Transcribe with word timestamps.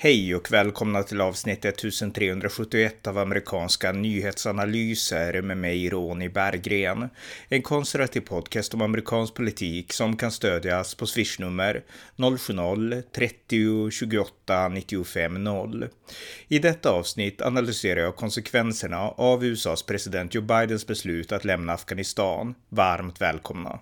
Hej 0.00 0.34
och 0.34 0.52
välkomna 0.52 1.02
till 1.02 1.20
avsnitt 1.20 1.64
1371 1.64 3.06
av 3.06 3.18
amerikanska 3.18 3.92
nyhetsanalyser 3.92 5.42
med 5.42 5.56
mig 5.56 5.88
Ronny 5.88 6.28
Berggren. 6.28 7.08
En 7.48 7.62
konservativ 7.62 8.20
podcast 8.20 8.74
om 8.74 8.82
amerikansk 8.82 9.34
politik 9.34 9.92
som 9.92 10.16
kan 10.16 10.30
stödjas 10.30 10.94
på 10.94 11.06
swishnummer 11.06 11.82
070-30 12.16 13.90
28 13.90 14.68
95 14.68 15.44
0. 15.44 15.88
I 16.48 16.58
detta 16.58 16.90
avsnitt 16.90 17.42
analyserar 17.42 18.00
jag 18.00 18.16
konsekvenserna 18.16 18.98
av 18.98 19.44
USAs 19.44 19.82
president 19.82 20.34
Joe 20.34 20.42
Bidens 20.42 20.86
beslut 20.86 21.32
att 21.32 21.44
lämna 21.44 21.72
Afghanistan. 21.72 22.54
Varmt 22.68 23.20
välkomna! 23.20 23.78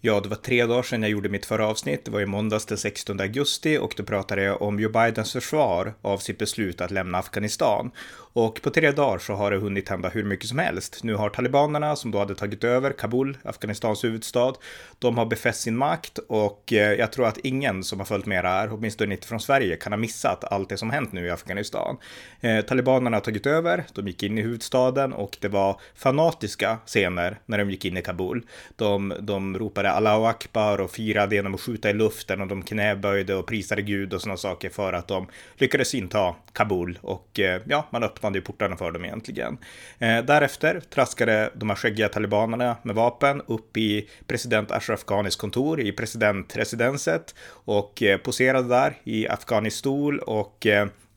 Ja, 0.00 0.20
det 0.20 0.28
var 0.28 0.36
tre 0.36 0.66
dagar 0.66 0.82
sedan 0.82 1.02
jag 1.02 1.10
gjorde 1.10 1.28
mitt 1.28 1.46
förra 1.46 1.66
avsnitt. 1.66 2.04
Det 2.04 2.10
var 2.10 2.20
i 2.20 2.26
måndags 2.26 2.66
den 2.66 2.78
16 2.78 3.20
augusti 3.20 3.78
och 3.78 3.94
då 3.96 4.02
pratade 4.02 4.42
jag 4.42 4.62
om 4.62 4.80
Joe 4.80 4.90
Bidens 4.90 5.32
försvar 5.32 5.94
av 6.02 6.18
sitt 6.18 6.38
beslut 6.38 6.80
att 6.80 6.90
lämna 6.90 7.18
Afghanistan. 7.18 7.90
Och 8.36 8.62
på 8.62 8.70
tre 8.70 8.90
dagar 8.90 9.18
så 9.18 9.32
har 9.32 9.50
det 9.50 9.56
hunnit 9.56 9.88
hända 9.88 10.08
hur 10.08 10.24
mycket 10.24 10.48
som 10.48 10.58
helst. 10.58 11.00
Nu 11.02 11.14
har 11.14 11.30
talibanerna 11.30 11.96
som 11.96 12.10
då 12.10 12.18
hade 12.18 12.34
tagit 12.34 12.64
över 12.64 12.92
Kabul, 12.92 13.38
Afghanistans 13.44 14.04
huvudstad, 14.04 14.52
de 14.98 15.18
har 15.18 15.26
befäst 15.26 15.60
sin 15.60 15.76
makt 15.76 16.18
och 16.18 16.72
eh, 16.72 16.92
jag 16.92 17.12
tror 17.12 17.26
att 17.26 17.38
ingen 17.38 17.84
som 17.84 17.98
har 17.98 18.06
följt 18.06 18.26
med 18.26 18.44
det 18.44 18.48
här, 18.48 18.72
åtminstone 18.72 19.14
inte 19.14 19.26
från 19.26 19.40
Sverige, 19.40 19.76
kan 19.76 19.92
ha 19.92 19.96
missat 19.96 20.44
allt 20.44 20.68
det 20.68 20.76
som 20.76 20.90
hänt 20.90 21.12
nu 21.12 21.26
i 21.26 21.30
Afghanistan. 21.30 21.96
Eh, 22.40 22.60
talibanerna 22.60 23.16
har 23.16 23.20
tagit 23.20 23.46
över, 23.46 23.84
de 23.92 24.06
gick 24.06 24.22
in 24.22 24.38
i 24.38 24.42
huvudstaden 24.42 25.12
och 25.12 25.36
det 25.40 25.48
var 25.48 25.80
fanatiska 25.94 26.78
scener 26.86 27.38
när 27.46 27.58
de 27.58 27.70
gick 27.70 27.84
in 27.84 27.96
i 27.96 28.02
Kabul. 28.02 28.46
De, 28.76 29.14
de 29.20 29.58
ropade 29.58 29.85
Allahu 29.92 30.24
Akbar 30.24 30.80
och 30.80 30.90
firade 30.90 31.34
genom 31.34 31.54
att 31.54 31.60
skjuta 31.60 31.90
i 31.90 31.92
luften 31.92 32.40
och 32.40 32.46
de 32.46 32.62
knäböjde 32.62 33.34
och 33.34 33.46
prisade 33.46 33.82
Gud 33.82 34.14
och 34.14 34.20
sådana 34.20 34.36
saker 34.36 34.70
för 34.70 34.92
att 34.92 35.08
de 35.08 35.26
lyckades 35.54 35.94
inta 35.94 36.34
Kabul 36.52 36.98
och 37.02 37.40
eh, 37.40 37.62
ja, 37.66 37.86
man 37.90 38.02
öppnade 38.02 38.38
ju 38.38 38.42
portarna 38.42 38.76
för 38.76 38.92
dem 38.92 39.04
egentligen. 39.04 39.58
Eh, 39.98 40.24
därefter 40.24 40.80
traskade 40.80 41.50
de 41.54 41.70
här 41.70 41.76
skäggiga 41.76 42.08
talibanerna 42.08 42.76
med 42.82 42.94
vapen 42.94 43.42
upp 43.46 43.76
i 43.76 44.08
president 44.26 44.70
Ashraf 44.70 45.04
Ghanis 45.04 45.36
kontor 45.36 45.80
i 45.80 45.92
presidentresidenset 45.92 47.34
och 47.48 48.02
eh, 48.02 48.18
poserade 48.18 48.68
där 48.68 48.94
i 49.04 49.28
afghanisk 49.28 49.76
stol 49.76 50.18
och 50.18 50.66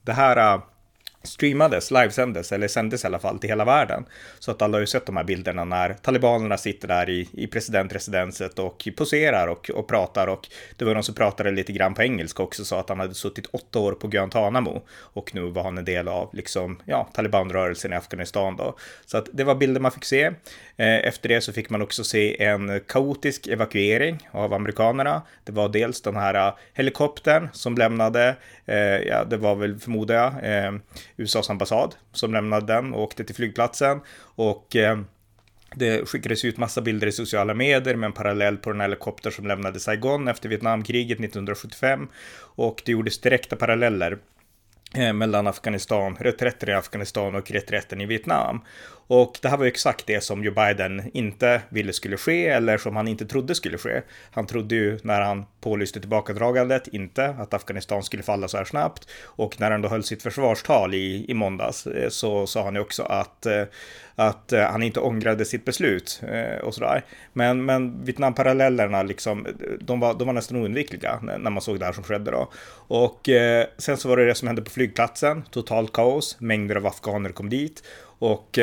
det 0.02 0.12
här 0.12 0.60
streamades, 1.22 1.90
livesändes, 1.90 2.52
eller 2.52 2.68
sändes 2.68 3.04
i 3.04 3.06
alla 3.06 3.18
fall 3.18 3.38
till 3.38 3.50
hela 3.50 3.64
världen. 3.64 4.04
Så 4.38 4.50
att 4.50 4.62
alla 4.62 4.76
har 4.76 4.80
ju 4.80 4.86
sett 4.86 5.06
de 5.06 5.16
här 5.16 5.24
bilderna 5.24 5.64
när 5.64 5.94
talibanerna 5.94 6.56
sitter 6.56 6.88
där 6.88 7.10
i, 7.10 7.28
i 7.32 7.46
presidentresidenset 7.46 8.58
och 8.58 8.88
poserar 8.96 9.46
och, 9.48 9.70
och 9.70 9.88
pratar 9.88 10.26
och 10.26 10.48
det 10.76 10.84
var 10.84 10.94
någon 10.94 11.02
som 11.02 11.14
pratade 11.14 11.50
lite 11.50 11.72
grann 11.72 11.94
på 11.94 12.02
engelska 12.02 12.42
också, 12.42 12.64
sa 12.64 12.80
att 12.80 12.88
han 12.88 13.00
hade 13.00 13.14
suttit 13.14 13.46
åtta 13.46 13.78
år 13.78 13.92
på 13.92 14.08
Guantanamo 14.08 14.82
och 14.90 15.34
nu 15.34 15.50
var 15.50 15.62
han 15.62 15.78
en 15.78 15.84
del 15.84 16.08
av 16.08 16.30
liksom, 16.32 16.82
ja, 16.84 17.08
talibanrörelsen 17.12 17.92
i 17.92 17.96
Afghanistan 17.96 18.56
då. 18.56 18.76
Så 19.06 19.18
att 19.18 19.28
det 19.32 19.44
var 19.44 19.54
bilder 19.54 19.80
man 19.80 19.92
fick 19.92 20.04
se. 20.04 20.30
Eh, 20.76 21.06
efter 21.06 21.28
det 21.28 21.40
så 21.40 21.52
fick 21.52 21.70
man 21.70 21.82
också 21.82 22.04
se 22.04 22.42
en 22.42 22.80
kaotisk 22.86 23.46
evakuering 23.46 24.28
av 24.30 24.54
amerikanerna. 24.54 25.22
Det 25.44 25.52
var 25.52 25.68
dels 25.68 26.02
den 26.02 26.16
här 26.16 26.34
eh, 26.34 26.54
helikoptern 26.74 27.48
som 27.52 27.74
lämnade, 27.74 28.36
eh, 28.66 28.76
ja, 28.76 29.24
det 29.24 29.36
var 29.36 29.54
väl 29.54 29.78
förmodar 29.78 30.14
jag, 30.14 30.80
USAs 31.20 31.50
ambassad 31.50 31.94
som 32.12 32.32
lämnade 32.32 32.66
den 32.66 32.94
och 32.94 33.02
åkte 33.02 33.24
till 33.24 33.34
flygplatsen. 33.34 34.00
Och 34.20 34.76
eh, 34.76 34.98
det 35.74 36.08
skickades 36.08 36.44
ut 36.44 36.58
massa 36.58 36.80
bilder 36.80 37.06
i 37.06 37.12
sociala 37.12 37.54
medier 37.54 37.96
med 37.96 38.06
en 38.06 38.12
parallell 38.12 38.56
på 38.56 38.72
den 38.72 38.80
helikopter 38.80 39.30
som 39.30 39.46
lämnade 39.46 39.80
Saigon 39.80 40.28
efter 40.28 40.48
Vietnamkriget 40.48 41.20
1975. 41.20 42.08
Och 42.38 42.82
det 42.84 42.92
gjordes 42.92 43.20
direkta 43.20 43.56
paralleller 43.56 44.18
eh, 44.94 45.12
mellan 45.12 45.46
Afghanistan, 45.46 46.16
reträtten 46.20 46.68
i 46.68 46.72
Afghanistan 46.72 47.34
och 47.34 47.50
reträtten 47.50 48.00
i 48.00 48.06
Vietnam. 48.06 48.60
Och 49.12 49.38
det 49.42 49.48
här 49.48 49.56
var 49.56 49.64
ju 49.64 49.68
exakt 49.68 50.06
det 50.06 50.20
som 50.20 50.44
Joe 50.44 50.54
Biden 50.54 51.10
inte 51.14 51.62
ville 51.68 51.92
skulle 51.92 52.16
ske 52.16 52.46
eller 52.46 52.78
som 52.78 52.96
han 52.96 53.08
inte 53.08 53.26
trodde 53.26 53.54
skulle 53.54 53.78
ske. 53.78 54.02
Han 54.30 54.46
trodde 54.46 54.74
ju 54.74 54.98
när 55.02 55.20
han 55.20 55.44
pålyste 55.60 56.00
tillbakadragandet 56.00 56.88
inte 56.88 57.28
att 57.28 57.54
Afghanistan 57.54 58.02
skulle 58.02 58.22
falla 58.22 58.48
så 58.48 58.56
här 58.56 58.64
snabbt 58.64 59.08
och 59.24 59.60
när 59.60 59.70
han 59.70 59.82
då 59.82 59.88
höll 59.88 60.04
sitt 60.04 60.22
försvarstal 60.22 60.94
i, 60.94 61.24
i 61.28 61.34
måndags 61.34 61.86
eh, 61.86 62.08
så 62.08 62.46
sa 62.46 62.64
han 62.64 62.74
ju 62.74 62.80
också 62.80 63.02
att, 63.02 63.46
eh, 63.46 63.62
att 64.14 64.52
eh, 64.52 64.62
han 64.62 64.82
inte 64.82 65.00
ångrade 65.00 65.44
sitt 65.44 65.64
beslut 65.64 66.22
och 66.62 66.74
sådär. 66.74 67.04
Men, 67.32 67.64
men 67.64 68.04
Vietnamparallellerna 68.04 69.02
liksom, 69.02 69.46
de 69.80 70.00
var, 70.00 70.14
de 70.14 70.26
var 70.26 70.34
nästan 70.34 70.56
oundvikliga 70.62 71.20
när 71.22 71.50
man 71.50 71.62
såg 71.62 71.78
det 71.78 71.84
här 71.84 71.92
som 71.92 72.04
skedde 72.04 72.30
då. 72.30 72.50
Och 72.72 73.28
sen 73.78 73.96
så 73.96 74.08
var 74.08 74.16
det 74.16 74.26
det 74.26 74.34
som 74.34 74.48
hände 74.48 74.62
på 74.62 74.70
flygplatsen, 74.70 75.42
totalt 75.50 75.92
kaos, 75.92 76.36
mängder 76.40 76.76
av 76.76 76.86
afghaner 76.86 77.30
kom 77.30 77.48
dit 77.48 77.82
och 78.18 78.58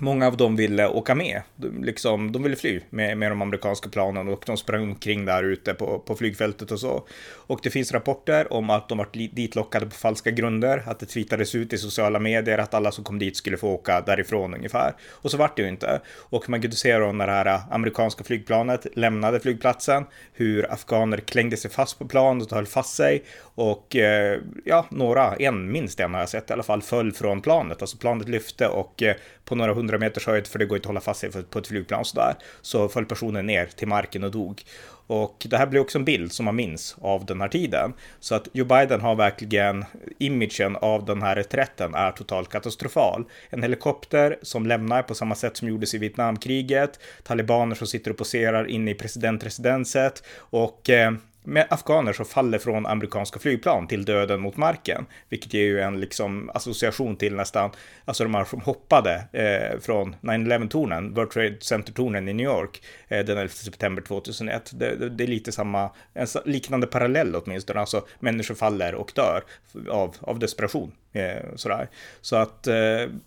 Många 0.00 0.26
av 0.26 0.36
dem 0.36 0.56
ville 0.56 0.88
åka 0.88 1.14
med, 1.14 1.42
de, 1.56 1.84
liksom, 1.84 2.32
de 2.32 2.42
ville 2.42 2.56
fly 2.56 2.80
med, 2.90 3.18
med 3.18 3.30
de 3.30 3.42
amerikanska 3.42 3.88
planen 3.88 4.28
och 4.28 4.42
de 4.46 4.56
sprang 4.56 4.82
omkring 4.82 5.24
där 5.24 5.42
ute 5.42 5.74
på, 5.74 5.98
på 5.98 6.14
flygfältet 6.16 6.70
och 6.70 6.80
så. 6.80 7.06
Och 7.46 7.60
det 7.62 7.70
finns 7.70 7.92
rapporter 7.92 8.52
om 8.52 8.70
att 8.70 8.88
de 8.88 8.98
var 8.98 9.08
ditlockade 9.12 9.86
på 9.86 9.94
falska 9.94 10.30
grunder, 10.30 10.82
att 10.86 10.98
det 10.98 11.06
tweetades 11.06 11.54
ut 11.54 11.72
i 11.72 11.78
sociala 11.78 12.18
medier 12.18 12.58
att 12.58 12.74
alla 12.74 12.92
som 12.92 13.04
kom 13.04 13.18
dit 13.18 13.36
skulle 13.36 13.56
få 13.56 13.68
åka 13.68 14.00
därifrån 14.00 14.54
ungefär. 14.54 14.94
Och 15.10 15.30
så 15.30 15.36
vart 15.36 15.56
det 15.56 15.62
ju 15.62 15.68
inte. 15.68 16.00
Och 16.16 16.50
man 16.50 16.62
kunde 16.62 16.76
se 16.76 16.98
då 16.98 17.12
när 17.12 17.26
det 17.26 17.32
här 17.32 17.46
äh, 17.46 17.72
amerikanska 17.72 18.24
flygplanet 18.24 18.86
lämnade 18.96 19.40
flygplatsen, 19.40 20.04
hur 20.32 20.72
afghaner 20.72 21.18
klängde 21.18 21.56
sig 21.56 21.70
fast 21.70 21.98
på 21.98 22.04
planet 22.08 22.46
och 22.46 22.56
höll 22.56 22.66
fast 22.66 22.94
sig. 22.96 23.24
Och 23.40 23.96
äh, 23.96 24.40
ja, 24.64 24.86
några, 24.90 25.36
en 25.36 25.72
minst 25.72 26.00
en 26.00 26.14
har 26.14 26.20
jag 26.20 26.28
sett 26.28 26.50
i 26.50 26.52
alla 26.52 26.62
fall, 26.62 26.82
föll 26.82 27.12
från 27.12 27.40
planet. 27.40 27.82
Alltså 27.82 27.96
planet 27.96 28.28
lyfte 28.28 28.68
och 28.68 29.02
äh, 29.02 29.16
på 29.46 29.54
några 29.54 29.74
hundra 29.74 29.98
meters 29.98 30.26
höjd, 30.26 30.46
för 30.46 30.58
det 30.58 30.66
går 30.66 30.76
inte 30.76 30.86
att 30.86 30.90
hålla 30.90 31.00
fast 31.00 31.20
sig 31.20 31.30
på 31.42 31.58
ett 31.58 31.66
flygplan 31.66 32.04
sådär, 32.04 32.34
så 32.62 32.88
föll 32.88 33.06
personen 33.06 33.46
ner 33.46 33.66
till 33.66 33.88
marken 33.88 34.24
och 34.24 34.30
dog. 34.30 34.62
Och 35.06 35.46
det 35.50 35.56
här 35.56 35.66
blir 35.66 35.80
också 35.80 35.98
en 35.98 36.04
bild 36.04 36.32
som 36.32 36.44
man 36.44 36.56
minns 36.56 36.96
av 37.00 37.26
den 37.26 37.40
här 37.40 37.48
tiden. 37.48 37.92
Så 38.20 38.34
att 38.34 38.48
Joe 38.52 38.64
Biden 38.64 39.00
har 39.00 39.14
verkligen 39.14 39.84
imagen 40.18 40.76
av 40.76 41.04
den 41.04 41.22
här 41.22 41.36
reträtten 41.36 41.94
är 41.94 42.12
totalt 42.12 42.48
katastrofal. 42.48 43.24
En 43.50 43.62
helikopter 43.62 44.38
som 44.42 44.66
lämnar 44.66 45.02
på 45.02 45.14
samma 45.14 45.34
sätt 45.34 45.56
som 45.56 45.68
gjordes 45.68 45.94
i 45.94 45.98
Vietnamkriget, 45.98 47.00
talibaner 47.22 47.74
som 47.74 47.86
sitter 47.86 48.10
och 48.10 48.16
poserar 48.16 48.66
inne 48.66 48.90
i 48.90 48.94
presidentresidenset 48.94 50.22
och 50.38 50.90
eh, 50.90 51.12
med 51.46 51.66
afghaner 51.70 52.12
som 52.12 52.26
faller 52.26 52.58
från 52.58 52.86
amerikanska 52.86 53.38
flygplan 53.38 53.86
till 53.86 54.04
döden 54.04 54.40
mot 54.40 54.56
marken, 54.56 55.06
vilket 55.28 55.54
ger 55.54 55.62
ju 55.62 55.80
en 55.80 56.00
liksom 56.00 56.50
association 56.54 57.16
till 57.16 57.34
nästan, 57.34 57.70
alltså 58.04 58.24
de 58.24 58.34
här 58.34 58.44
som 58.44 58.60
hoppade 58.60 59.24
eh, 59.32 59.80
från 59.80 60.16
9-11-tornen, 60.20 61.14
World 61.14 61.30
Trade 61.30 61.56
Center-tornen 61.60 62.28
i 62.28 62.32
New 62.32 62.46
York 62.46 62.82
eh, 63.08 63.24
den 63.24 63.38
11 63.38 63.48
september 63.48 64.02
2001. 64.02 64.70
Det, 64.74 64.96
det, 64.96 65.08
det, 65.08 65.24
är 65.24 65.28
lite 65.28 65.52
samma, 65.52 65.90
en 66.14 66.26
liknande 66.44 66.86
parallell 66.86 67.36
åtminstone, 67.36 67.80
alltså 67.80 68.06
människor 68.20 68.54
faller 68.54 68.94
och 68.94 69.12
dör 69.14 69.42
av, 69.90 70.16
av 70.20 70.38
desperation. 70.38 70.92
Eh, 71.16 71.42
sådär. 71.54 71.88
Så 72.20 72.36
att, 72.36 72.66
eh, 72.66 72.74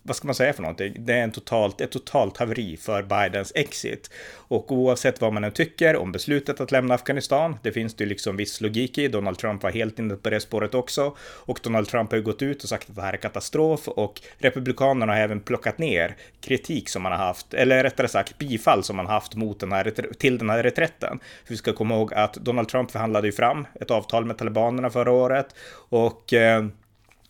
vad 0.02 0.16
ska 0.16 0.28
man 0.28 0.34
säga 0.34 0.52
för 0.52 0.62
någonting? 0.62 0.96
Det 0.98 1.12
är 1.12 1.22
en 1.22 1.32
totalt, 1.32 1.80
ett 1.80 1.90
totalt 1.90 2.36
haveri 2.36 2.76
för 2.76 3.02
Bidens 3.02 3.52
exit. 3.54 4.10
Och 4.32 4.72
oavsett 4.72 5.20
vad 5.20 5.32
man 5.32 5.44
än 5.44 5.52
tycker 5.52 5.96
om 5.96 6.12
beslutet 6.12 6.60
att 6.60 6.72
lämna 6.72 6.94
Afghanistan, 6.94 7.56
det 7.62 7.72
finns 7.72 7.94
det 7.94 8.04
ju 8.04 8.08
liksom 8.08 8.36
viss 8.36 8.60
logik 8.60 8.98
i. 8.98 9.08
Donald 9.08 9.38
Trump 9.38 9.62
var 9.62 9.70
helt 9.70 9.98
inne 9.98 10.14
på 10.14 10.30
det 10.30 10.40
spåret 10.40 10.74
också. 10.74 11.16
Och 11.20 11.60
Donald 11.62 11.88
Trump 11.88 12.10
har 12.10 12.16
ju 12.16 12.22
gått 12.24 12.42
ut 12.42 12.62
och 12.62 12.68
sagt 12.68 12.90
att 12.90 12.96
det 12.96 13.02
här 13.02 13.12
är 13.12 13.16
katastrof 13.16 13.88
och 13.88 14.20
Republikanerna 14.38 15.12
har 15.12 15.20
även 15.20 15.40
plockat 15.40 15.78
ner 15.78 16.16
kritik 16.40 16.88
som 16.88 17.02
man 17.02 17.12
har 17.12 17.18
haft, 17.18 17.54
eller 17.54 17.82
rättare 17.82 18.08
sagt 18.08 18.38
bifall 18.38 18.84
som 18.84 18.96
man 18.96 19.06
har 19.06 19.12
haft 19.12 19.34
mot 19.34 19.60
den 19.60 19.72
här, 19.72 20.12
till 20.18 20.38
den 20.38 20.50
här 20.50 20.62
reträtten. 20.62 21.20
För 21.44 21.50
vi 21.50 21.56
ska 21.56 21.72
komma 21.72 21.94
ihåg 21.94 22.14
att 22.14 22.34
Donald 22.34 22.68
Trump 22.68 22.90
förhandlade 22.90 23.28
ju 23.28 23.32
fram 23.32 23.66
ett 23.80 23.90
avtal 23.90 24.24
med 24.24 24.38
talibanerna 24.38 24.90
förra 24.90 25.10
året 25.12 25.54
och 25.88 26.32
eh, 26.32 26.64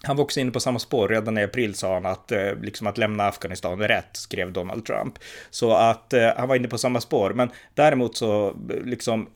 han 0.02 0.16
var 0.16 0.24
också 0.24 0.40
inne 0.40 0.50
på 0.50 0.60
samma 0.60 0.78
spår. 0.78 1.08
Redan 1.08 1.38
i 1.38 1.42
april 1.42 1.74
sa 1.74 1.94
han 1.94 2.06
att, 2.06 2.32
eh, 2.32 2.54
liksom 2.62 2.86
att 2.86 2.98
lämna 2.98 3.26
Afghanistan 3.26 3.80
är 3.80 3.88
rätt, 3.88 4.16
skrev 4.16 4.52
Donald 4.52 4.84
Trump. 4.86 5.14
Så 5.50 5.72
att 5.72 6.12
eh, 6.12 6.28
han 6.36 6.48
var 6.48 6.56
inne 6.56 6.68
på 6.68 6.78
samma 6.78 7.00
spår. 7.00 7.32
Men 7.32 7.50
däremot 7.74 8.16
så, 8.16 8.48
eh, 8.48 8.84
liksom, 8.84 9.28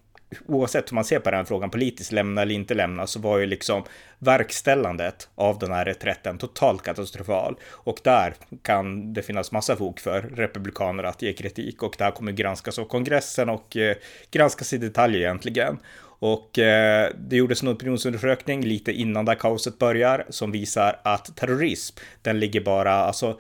oavsett 0.47 0.91
hur 0.91 0.95
man 0.95 1.05
ser 1.05 1.19
på 1.19 1.31
den 1.31 1.39
här 1.39 1.45
frågan 1.45 1.71
politiskt, 1.71 2.13
lämna 2.13 2.43
eller 2.43 2.55
inte 2.55 2.75
lämna, 2.75 3.07
så 3.07 3.21
var 3.21 3.39
ju 3.39 3.47
liksom 3.47 3.85
verkställandet 4.19 5.29
av 5.35 5.59
den 5.59 5.73
här 5.73 5.85
reträtten 5.85 6.39
totalt 6.39 6.83
katastrofal. 6.83 7.57
Och 7.71 7.99
där 8.05 8.35
kan 8.63 9.13
det 9.13 9.23
finnas 9.23 9.53
massa 9.53 9.77
fog 9.77 10.01
för 10.01 10.21
republikaner 10.21 11.05
att 11.05 11.23
ge 11.23 11.33
kritik 11.33 11.83
och 11.83 11.95
det 11.99 12.05
här 12.05 12.11
kommer 12.11 12.33
granskas 12.33 12.79
av 12.79 12.85
kongressen 12.85 13.49
och 13.49 13.77
eh, 13.77 13.97
granskas 14.31 14.73
i 14.73 14.79
detalj 14.79 15.17
egentligen. 15.17 15.79
Och 16.19 16.59
eh, 16.59 17.11
det 17.19 17.37
gjordes 17.37 17.63
en 17.63 17.69
opinionsundersökning 17.69 18.65
lite 18.65 18.93
innan 18.93 19.25
det 19.25 19.35
kaoset 19.35 19.79
börjar 19.79 20.27
som 20.29 20.53
visar 20.53 21.01
att 21.05 21.37
terrorism, 21.37 21.97
den 22.23 22.41
ligger 22.41 22.61
bara, 22.61 22.93
alltså 22.93 23.39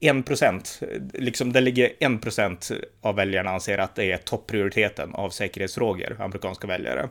en 0.00 0.22
procent, 0.22 0.80
liksom 1.14 1.52
det 1.52 1.60
ligger 1.60 1.92
en 2.00 2.18
procent 2.18 2.70
av 3.00 3.16
väljarna 3.16 3.50
anser 3.50 3.78
att 3.78 3.94
det 3.94 4.12
är 4.12 4.16
topprioriteten 4.16 5.14
av 5.14 5.30
säkerhetsfrågor, 5.30 6.16
amerikanska 6.20 6.66
väljare 6.66 7.08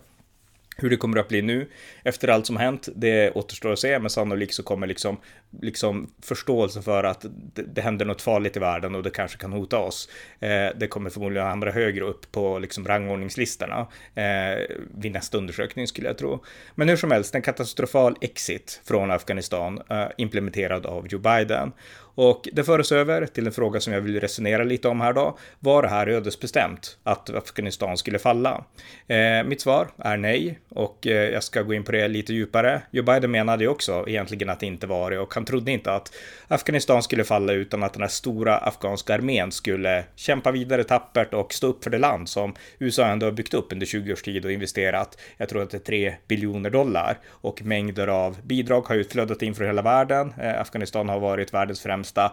hur 0.83 0.89
det 0.89 0.97
kommer 0.97 1.17
att 1.17 1.27
bli 1.27 1.41
nu 1.41 1.69
efter 2.03 2.27
allt 2.27 2.45
som 2.45 2.57
hänt, 2.57 2.89
det 2.95 3.31
återstår 3.31 3.71
att 3.71 3.79
se, 3.79 3.99
men 3.99 4.09
sannolikt 4.09 4.53
så 4.53 4.63
kommer 4.63 4.87
liksom, 4.87 5.17
liksom 5.61 6.09
förståelse 6.21 6.81
för 6.81 7.03
att 7.03 7.25
det, 7.53 7.61
det 7.61 7.81
händer 7.81 8.05
något 8.05 8.21
farligt 8.21 8.57
i 8.57 8.59
världen 8.59 8.95
och 8.95 9.03
det 9.03 9.09
kanske 9.09 9.37
kan 9.37 9.53
hota 9.53 9.77
oss. 9.77 10.09
Eh, 10.39 10.67
det 10.75 10.87
kommer 10.87 11.09
förmodligen 11.09 11.47
hamna 11.47 11.71
högre 11.71 12.03
upp 12.05 12.31
på 12.31 12.59
liksom 12.59 12.87
rangordningslistorna 12.87 13.87
eh, 14.15 14.59
vid 14.97 15.11
nästa 15.11 15.37
undersökning 15.37 15.87
skulle 15.87 16.07
jag 16.07 16.17
tro. 16.17 16.43
Men 16.75 16.89
hur 16.89 16.95
som 16.95 17.11
helst, 17.11 17.35
en 17.35 17.41
katastrofal 17.41 18.15
exit 18.21 18.81
från 18.85 19.11
Afghanistan 19.11 19.81
eh, 19.89 20.07
implementerad 20.17 20.85
av 20.85 21.07
Joe 21.07 21.19
Biden. 21.19 21.71
Och 22.15 22.49
det 22.53 22.63
för 22.63 22.79
oss 22.79 22.91
över 22.91 23.25
till 23.25 23.47
en 23.47 23.53
fråga 23.53 23.79
som 23.79 23.93
jag 23.93 24.01
vill 24.01 24.19
resonera 24.19 24.63
lite 24.63 24.87
om 24.87 25.01
här 25.01 25.13
då. 25.13 25.37
Var 25.59 25.81
det 25.81 25.87
här 25.87 26.07
ödesbestämt 26.07 26.97
att 27.03 27.29
Afghanistan 27.29 27.97
skulle 27.97 28.19
falla? 28.19 28.63
Eh, 29.07 29.43
mitt 29.45 29.61
svar 29.61 29.87
är 29.97 30.17
nej 30.17 30.59
och 30.69 31.07
eh, 31.07 31.29
jag 31.29 31.43
ska 31.43 31.61
gå 31.61 31.73
in 31.73 31.83
på 31.83 31.91
det 31.91 32.07
lite 32.07 32.33
djupare. 32.33 32.81
Joe 32.91 33.03
Biden 33.03 33.31
menade 33.31 33.63
ju 33.63 33.69
också 33.69 34.05
egentligen 34.07 34.49
att 34.49 34.59
det 34.59 34.65
inte 34.65 34.87
var 34.87 35.11
det 35.11 35.19
och 35.19 35.33
han 35.33 35.45
trodde 35.45 35.71
inte 35.71 35.93
att 35.93 36.13
Afghanistan 36.47 37.03
skulle 37.03 37.23
falla 37.23 37.53
utan 37.53 37.83
att 37.83 37.93
den 37.93 38.01
här 38.01 38.09
stora 38.09 38.57
afghanska 38.57 39.15
armén 39.15 39.51
skulle 39.51 40.03
kämpa 40.15 40.51
vidare 40.51 40.83
tappert 40.83 41.33
och 41.33 41.53
stå 41.53 41.67
upp 41.67 41.83
för 41.83 41.91
det 41.91 41.97
land 41.97 42.29
som 42.29 42.53
USA 42.79 43.05
ändå 43.05 43.25
har 43.25 43.31
byggt 43.31 43.53
upp 43.53 43.73
under 43.73 43.85
20 43.85 44.13
års 44.13 44.21
tid 44.21 44.45
och 44.45 44.51
investerat, 44.51 45.17
jag 45.37 45.49
tror 45.49 45.61
att 45.61 45.69
det 45.69 45.77
är 45.77 45.79
3 45.79 46.13
biljoner 46.27 46.69
dollar 46.69 47.17
och 47.27 47.61
mängder 47.61 48.07
av 48.07 48.37
bidrag 48.43 48.87
har 48.87 48.95
utflödat 48.95 49.41
in 49.41 49.55
från 49.55 49.67
hela 49.67 49.81
världen. 49.81 50.33
Eh, 50.41 50.61
Afghanistan 50.61 51.09
har 51.09 51.19
varit 51.19 51.53
världens 51.53 51.81
främsta 51.81 52.00
främsta 52.01 52.31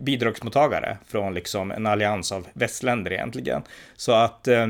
bidragsmottagare 0.00 0.98
från 1.06 1.34
liksom 1.34 1.70
en 1.70 1.86
allians 1.86 2.32
av 2.32 2.46
västländer 2.52 3.12
egentligen. 3.12 3.62
Så 3.96 4.12
att 4.12 4.48
eh, 4.48 4.66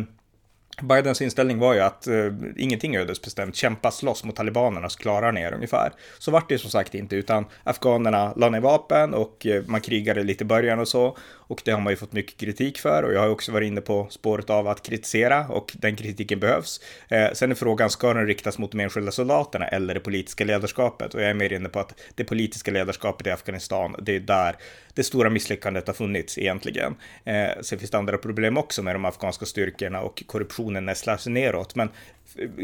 Bidens 0.82 1.22
inställning 1.22 1.58
var 1.58 1.74
ju 1.74 1.80
att 1.80 2.06
eh, 2.06 2.14
ingenting 2.56 2.94
är 2.94 3.00
ödesbestämt, 3.00 3.56
kämpa 3.56 3.90
slåss 3.90 4.24
mot 4.24 4.36
talibanerna 4.36 4.88
så 4.88 4.98
klarar 4.98 5.32
ni 5.32 5.40
er 5.40 5.54
ungefär. 5.54 5.92
Så 6.18 6.30
vart 6.30 6.48
det 6.48 6.58
som 6.58 6.70
sagt 6.70 6.94
inte, 6.94 7.16
utan 7.16 7.44
afghanerna 7.64 8.32
la 8.36 8.48
ner 8.48 8.60
vapen 8.60 9.14
och 9.14 9.46
eh, 9.46 9.62
man 9.66 9.80
krigade 9.80 10.22
lite 10.22 10.44
i 10.44 10.46
början 10.46 10.78
och 10.78 10.88
så. 10.88 11.16
Och 11.50 11.62
det 11.64 11.70
har 11.70 11.80
man 11.80 11.92
ju 11.92 11.96
fått 11.96 12.12
mycket 12.12 12.40
kritik 12.40 12.78
för 12.78 13.02
och 13.02 13.12
jag 13.12 13.20
har 13.20 13.28
också 13.28 13.52
varit 13.52 13.66
inne 13.66 13.80
på 13.80 14.06
spåret 14.10 14.50
av 14.50 14.68
att 14.68 14.82
kritisera 14.82 15.48
och 15.48 15.72
den 15.74 15.96
kritiken 15.96 16.40
behövs. 16.40 16.80
Eh, 17.08 17.32
sen 17.32 17.50
är 17.50 17.54
frågan, 17.54 17.90
ska 17.90 18.14
den 18.14 18.26
riktas 18.26 18.58
mot 18.58 18.72
de 18.72 18.80
enskilda 18.80 19.12
soldaterna 19.12 19.68
eller 19.68 19.94
det 19.94 20.00
politiska 20.00 20.44
ledarskapet? 20.44 21.14
Och 21.14 21.22
jag 21.22 21.30
är 21.30 21.34
mer 21.34 21.52
inne 21.52 21.68
på 21.68 21.80
att 21.80 22.00
det 22.14 22.24
politiska 22.24 22.70
ledarskapet 22.70 23.26
i 23.26 23.30
Afghanistan, 23.30 23.96
det 24.02 24.16
är 24.16 24.20
där 24.20 24.56
det 24.94 25.04
stora 25.04 25.30
misslyckandet 25.30 25.86
har 25.86 25.94
funnits 25.94 26.38
egentligen. 26.38 26.94
Eh, 27.24 27.50
sen 27.62 27.78
finns 27.78 27.90
det 27.90 27.98
andra 27.98 28.18
problem 28.18 28.58
också 28.58 28.82
med 28.82 28.94
de 28.94 29.04
afghanska 29.04 29.46
styrkorna 29.46 30.00
och 30.00 30.22
korruptionen 30.26 30.86
nästlar 30.86 31.16
sig 31.16 31.32
neråt. 31.32 31.74
Men 31.74 31.88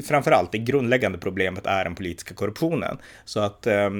framförallt 0.05 0.53
det 0.53 0.59
grundläggande 0.59 1.19
problemet 1.19 1.67
är 1.67 1.85
den 1.85 1.95
politiska 1.95 2.35
korruptionen. 2.35 2.99
Så 3.25 3.41
att, 3.41 3.67
eh, 3.67 3.91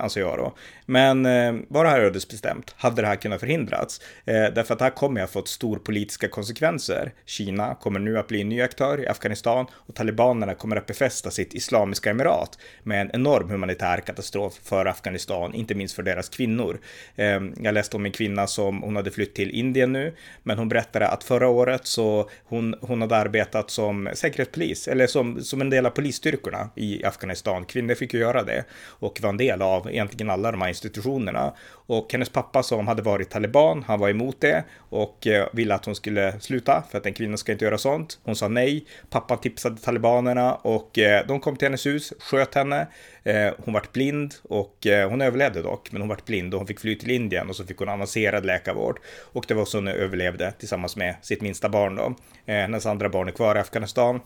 anser 0.00 0.20
jag 0.20 0.38
då. 0.38 0.54
Men 0.86 1.26
eh, 1.26 1.54
var 1.68 1.84
det 1.84 1.90
här 1.90 2.00
ödesbestämt? 2.00 2.74
Hade 2.76 3.02
det 3.02 3.08
här 3.08 3.16
kunnat 3.16 3.40
förhindrats? 3.40 4.00
Eh, 4.24 4.34
därför 4.34 4.72
att 4.72 4.78
det 4.78 4.84
här 4.84 4.90
kommer 4.90 5.20
att 5.20 5.30
fått 5.36 5.48
stor 5.48 5.78
politiska 5.78 6.28
konsekvenser. 6.28 7.12
Kina 7.24 7.74
kommer 7.74 8.00
nu 8.00 8.18
att 8.18 8.28
bli 8.28 8.40
en 8.40 8.48
ny 8.48 8.62
aktör 8.62 9.00
i 9.00 9.08
Afghanistan 9.08 9.66
och 9.72 9.94
talibanerna 9.94 10.54
kommer 10.54 10.76
att 10.76 10.86
befästa 10.86 11.30
sitt 11.30 11.54
islamiska 11.54 12.10
emirat 12.10 12.58
med 12.82 13.00
en 13.00 13.10
enorm 13.14 13.50
humanitär 13.50 14.00
katastrof 14.00 14.54
för 14.62 14.86
Afghanistan, 14.86 15.54
inte 15.54 15.74
minst 15.74 15.94
för 15.94 16.02
deras 16.02 16.28
kvinnor. 16.28 16.78
Eh, 17.16 17.40
jag 17.62 17.74
läste 17.74 17.96
om 17.96 18.06
en 18.06 18.12
kvinna 18.12 18.46
som 18.46 18.82
hon 18.82 18.96
hade 18.96 19.10
flytt 19.10 19.34
till 19.34 19.50
Indien 19.50 19.92
nu, 19.92 20.14
men 20.42 20.58
hon 20.58 20.68
berättade 20.68 21.08
att 21.08 21.24
förra 21.24 21.48
året 21.48 21.86
så 21.86 22.30
hon, 22.44 22.74
hon 22.80 23.00
hade 23.00 23.16
arbetat 23.16 23.70
som 23.70 24.08
säkerhetspolis, 24.14 24.88
eller 24.88 25.06
som, 25.16 25.42
som 25.44 25.60
en 25.60 25.70
del 25.70 25.86
av 25.86 25.90
polisstyrkorna 25.90 26.68
i 26.74 27.04
Afghanistan. 27.04 27.64
Kvinnor 27.64 27.94
fick 27.94 28.14
ju 28.14 28.20
göra 28.20 28.42
det 28.42 28.64
och 28.88 29.20
var 29.22 29.30
en 29.30 29.36
del 29.36 29.62
av 29.62 29.90
egentligen 29.90 30.30
alla 30.30 30.52
de 30.52 30.60
här 30.60 30.68
institutionerna. 30.68 31.52
Och 31.70 32.12
hennes 32.12 32.28
pappa 32.28 32.62
som 32.62 32.86
hade 32.88 33.02
varit 33.02 33.30
taliban, 33.30 33.84
han 33.86 34.00
var 34.00 34.08
emot 34.08 34.40
det 34.40 34.64
och 34.78 35.26
eh, 35.26 35.48
ville 35.52 35.74
att 35.74 35.84
hon 35.84 35.94
skulle 35.94 36.40
sluta 36.40 36.84
för 36.90 36.98
att 36.98 37.06
en 37.06 37.12
kvinna 37.12 37.36
ska 37.36 37.52
inte 37.52 37.64
göra 37.64 37.78
sånt. 37.78 38.18
Hon 38.22 38.36
sa 38.36 38.48
nej. 38.48 38.86
Pappan 39.10 39.38
tipsade 39.38 39.76
talibanerna 39.76 40.54
och 40.54 40.98
eh, 40.98 41.26
de 41.26 41.40
kom 41.40 41.56
till 41.56 41.66
hennes 41.66 41.86
hus, 41.86 42.12
sköt 42.18 42.54
henne. 42.54 42.86
Eh, 43.24 43.52
hon 43.64 43.74
vart 43.74 43.92
blind 43.92 44.34
och 44.42 44.86
hon 45.10 45.22
överlevde 45.22 45.62
dock, 45.62 45.92
men 45.92 46.02
hon 46.02 46.08
vart 46.08 46.24
blind 46.24 46.54
och 46.54 46.60
hon 46.60 46.66
fick 46.66 46.80
fly 46.80 46.98
till 46.98 47.10
Indien 47.10 47.48
och 47.48 47.56
så 47.56 47.64
fick 47.64 47.78
hon 47.78 47.88
avancerad 47.88 48.46
läkarvård. 48.46 49.00
Och 49.32 49.44
det 49.48 49.54
var 49.54 49.64
så 49.64 49.76
hon 49.76 49.88
överlevde 49.88 50.52
tillsammans 50.58 50.96
med 50.96 51.14
sitt 51.22 51.42
minsta 51.42 51.68
barn 51.68 51.96
då. 51.96 52.14
Hennes 52.46 52.86
andra 52.86 53.08
barn 53.08 53.28
är 53.28 53.32
kvar 53.32 53.56
i 53.56 53.58
Afghanistan. 53.58 54.20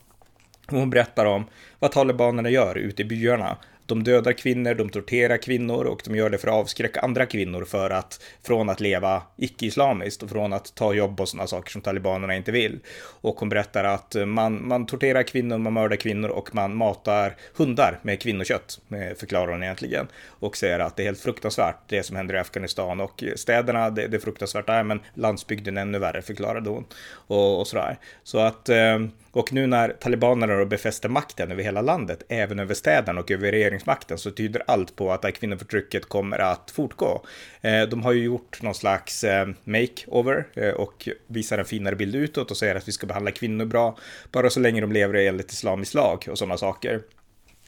Hon 0.70 0.90
berättar 0.90 1.24
om 1.26 1.44
vad 1.78 1.92
talibanerna 1.92 2.50
gör 2.50 2.78
ute 2.78 3.02
i 3.02 3.04
byarna 3.04 3.56
de 3.90 4.04
dödar 4.04 4.32
kvinnor, 4.32 4.74
de 4.74 4.88
torterar 4.88 5.36
kvinnor 5.36 5.84
och 5.84 6.02
de 6.04 6.16
gör 6.16 6.30
det 6.30 6.38
för 6.38 6.48
att 6.48 6.54
avskräcka 6.54 7.00
andra 7.00 7.26
kvinnor 7.26 7.64
för 7.64 7.90
att 7.90 8.22
från 8.42 8.68
att 8.68 8.80
leva 8.80 9.22
icke-islamiskt 9.36 10.22
och 10.22 10.30
från 10.30 10.52
att 10.52 10.74
ta 10.74 10.94
jobb 10.94 11.20
och 11.20 11.28
sådana 11.28 11.46
saker 11.46 11.70
som 11.70 11.82
talibanerna 11.82 12.36
inte 12.36 12.52
vill. 12.52 12.78
Och 13.20 13.40
hon 13.40 13.48
berättar 13.48 13.84
att 13.84 14.16
man, 14.26 14.68
man 14.68 14.86
torterar 14.86 15.22
kvinnor, 15.22 15.58
man 15.58 15.72
mördar 15.72 15.96
kvinnor 15.96 16.28
och 16.28 16.54
man 16.54 16.76
matar 16.76 17.36
hundar 17.56 17.98
med 18.02 18.20
kvinnokött, 18.20 18.80
eh, 18.90 19.16
förklarar 19.16 19.52
hon 19.52 19.62
egentligen. 19.62 20.08
Och 20.26 20.56
säger 20.56 20.78
att 20.78 20.96
det 20.96 21.02
är 21.02 21.04
helt 21.04 21.20
fruktansvärt 21.20 21.76
det 21.86 22.02
som 22.02 22.16
händer 22.16 22.34
i 22.34 22.38
Afghanistan 22.38 23.00
och 23.00 23.24
städerna, 23.36 23.90
det, 23.90 24.06
det 24.06 24.16
är 24.16 24.20
fruktansvärt 24.20 24.66
där, 24.66 24.82
men 24.82 25.00
landsbygden 25.14 25.76
är 25.76 25.82
ännu 25.82 25.98
värre, 25.98 26.22
förklarade 26.22 26.70
hon. 26.70 26.84
Och, 27.10 27.60
och 27.60 27.66
sådär. 27.66 27.98
Så 28.22 28.38
att 28.38 28.68
eh, 28.68 28.98
och 29.32 29.52
nu 29.52 29.66
när 29.66 29.88
talibanerna 29.88 30.56
då 30.56 30.66
befäster 30.66 31.08
makten 31.08 31.52
över 31.52 31.62
hela 31.62 31.80
landet, 31.80 32.22
även 32.28 32.58
över 32.58 32.74
städerna 32.74 33.20
och 33.20 33.30
över 33.30 33.52
regeringsmakten, 33.80 34.18
så 34.18 34.30
tyder 34.30 34.62
allt 34.66 34.96
på 34.96 35.12
att 35.12 35.22
det 35.22 35.28
här 35.28 35.32
kvinnoförtrycket 35.32 36.08
kommer 36.08 36.38
att 36.38 36.70
fortgå. 36.70 37.22
Eh, 37.62 37.82
de 37.82 38.02
har 38.02 38.12
ju 38.12 38.24
gjort 38.24 38.62
någon 38.62 38.74
slags 38.74 39.24
eh, 39.24 39.48
makeover 39.64 40.46
eh, 40.54 40.74
och 40.74 41.08
visar 41.26 41.58
en 41.58 41.64
finare 41.64 41.96
bild 41.96 42.14
utåt 42.14 42.50
och 42.50 42.56
säger 42.56 42.74
att 42.74 42.88
vi 42.88 42.92
ska 42.92 43.06
behandla 43.06 43.30
kvinnor 43.30 43.64
bra, 43.64 43.96
bara 44.32 44.50
så 44.50 44.60
länge 44.60 44.80
de 44.80 44.92
lever 44.92 45.14
enligt 45.14 45.52
islamisk 45.52 45.94
lag 45.94 46.26
och 46.30 46.38
sådana 46.38 46.56
saker. 46.56 47.02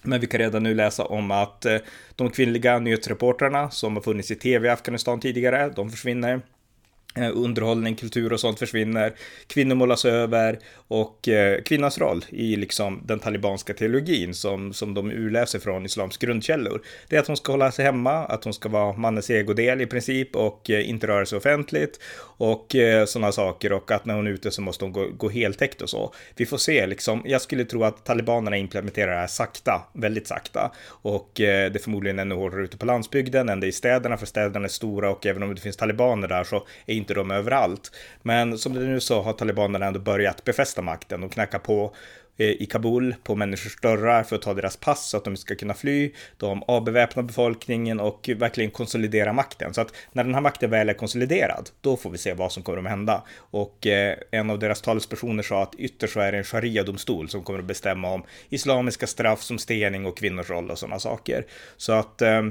Men 0.04 0.20
vi 0.20 0.26
kan 0.26 0.40
redan 0.40 0.62
nu 0.62 0.74
läsa 0.74 1.04
om 1.04 1.30
att 1.30 1.66
de 2.16 2.30
kvinnliga 2.30 2.78
nyhetsreportrarna 2.78 3.70
som 3.70 3.96
har 3.96 4.02
funnits 4.02 4.30
i 4.30 4.34
tv 4.34 4.68
i 4.68 4.70
Afghanistan 4.70 5.20
tidigare, 5.20 5.72
de 5.76 5.90
försvinner. 5.90 6.40
Eh, 7.14 7.30
underhållning, 7.34 7.94
kultur 7.94 8.32
och 8.32 8.40
sånt 8.40 8.58
försvinner. 8.58 9.12
Kvinnor 9.46 9.74
målas 9.74 10.04
över 10.04 10.58
och 10.88 11.28
eh, 11.28 11.62
kvinnans 11.62 11.98
roll 11.98 12.24
i 12.28 12.56
liksom 12.56 13.02
den 13.04 13.18
talibanska 13.18 13.74
teologin 13.74 14.34
som, 14.34 14.72
som 14.72 14.94
de 14.94 15.10
urläser 15.10 15.58
från 15.58 15.84
islams 15.84 16.16
grundkällor. 16.16 16.82
Det 17.08 17.16
är 17.16 17.20
att 17.20 17.26
hon 17.26 17.36
ska 17.36 17.52
hålla 17.52 17.72
sig 17.72 17.84
hemma, 17.84 18.12
att 18.12 18.44
hon 18.44 18.52
ska 18.52 18.68
vara 18.68 18.96
mannens 18.96 19.30
egodel 19.30 19.80
i 19.80 19.86
princip 19.86 20.36
och 20.36 20.70
eh, 20.70 20.90
inte 20.90 21.06
röra 21.06 21.26
sig 21.26 21.38
offentligt 21.38 22.00
och 22.36 22.76
sådana 23.06 23.32
saker 23.32 23.72
och 23.72 23.90
att 23.90 24.04
när 24.04 24.14
hon 24.14 24.26
är 24.26 24.30
ute 24.30 24.50
så 24.50 24.62
måste 24.62 24.84
hon 24.84 24.92
gå, 24.92 25.08
gå 25.16 25.28
heltäckt 25.28 25.82
och 25.82 25.90
så. 25.90 26.14
Vi 26.36 26.46
får 26.46 26.56
se 26.56 26.86
liksom. 26.86 27.22
Jag 27.24 27.40
skulle 27.40 27.64
tro 27.64 27.84
att 27.84 28.04
talibanerna 28.04 28.56
implementerar 28.56 29.12
det 29.12 29.20
här 29.20 29.26
sakta, 29.26 29.82
väldigt 29.92 30.26
sakta 30.26 30.72
och 30.88 31.30
det 31.34 31.74
är 31.74 31.78
förmodligen 31.78 32.18
ännu 32.18 32.34
hårdare 32.34 32.64
ute 32.64 32.78
på 32.78 32.86
landsbygden 32.86 33.48
än 33.48 33.60
det 33.60 33.66
är 33.66 33.68
i 33.68 33.72
städerna 33.72 34.16
för 34.16 34.26
städerna 34.26 34.64
är 34.64 34.68
stora 34.68 35.10
och 35.10 35.26
även 35.26 35.42
om 35.42 35.54
det 35.54 35.60
finns 35.60 35.76
talibaner 35.76 36.28
där 36.28 36.44
så 36.44 36.66
är 36.86 36.94
inte 37.02 37.14
de 37.14 37.30
överallt. 37.30 37.90
Men 38.22 38.58
som 38.58 38.74
det 38.74 38.80
nu 38.80 39.00
så 39.00 39.22
har 39.22 39.32
talibanerna 39.32 39.86
ändå 39.86 40.00
börjat 40.00 40.44
befästa 40.44 40.82
makten 40.82 41.22
och 41.22 41.32
knacka 41.32 41.58
på 41.58 41.94
eh, 42.36 42.46
i 42.46 42.66
Kabul 42.66 43.14
på 43.22 43.34
människors 43.34 43.76
dörrar 43.80 44.22
för 44.22 44.36
att 44.36 44.42
ta 44.42 44.54
deras 44.54 44.76
pass 44.76 45.08
så 45.08 45.16
att 45.16 45.24
de 45.24 45.36
ska 45.36 45.54
kunna 45.54 45.74
fly. 45.74 46.12
De 46.36 46.62
avbeväpnar 46.62 47.22
befolkningen 47.22 48.00
och 48.00 48.30
verkligen 48.36 48.70
konsolidera 48.70 49.32
makten. 49.32 49.74
Så 49.74 49.80
att 49.80 49.94
när 50.12 50.24
den 50.24 50.34
här 50.34 50.40
makten 50.40 50.70
väl 50.70 50.88
är 50.88 50.94
konsoliderad, 50.94 51.70
då 51.80 51.96
får 51.96 52.10
vi 52.10 52.18
se 52.18 52.34
vad 52.34 52.52
som 52.52 52.62
kommer 52.62 52.78
att 52.78 52.88
hända. 52.88 53.22
Och 53.36 53.86
eh, 53.86 54.16
en 54.30 54.50
av 54.50 54.58
deras 54.58 54.80
talespersoner 54.82 55.42
sa 55.42 55.62
att 55.62 55.74
ytterst 55.74 56.12
så 56.12 56.20
är 56.20 56.32
det 56.32 56.38
en 56.38 56.44
sharia-domstol 56.44 57.28
som 57.28 57.42
kommer 57.42 57.58
att 57.58 57.64
bestämma 57.64 58.08
om 58.08 58.22
islamiska 58.48 59.06
straff 59.06 59.42
som 59.42 59.58
stening 59.58 60.06
och 60.06 60.18
kvinnors 60.18 60.50
roll 60.50 60.70
och 60.70 60.78
sådana 60.78 60.98
saker. 60.98 61.46
Så 61.76 61.92
att 61.92 62.22
eh, 62.22 62.42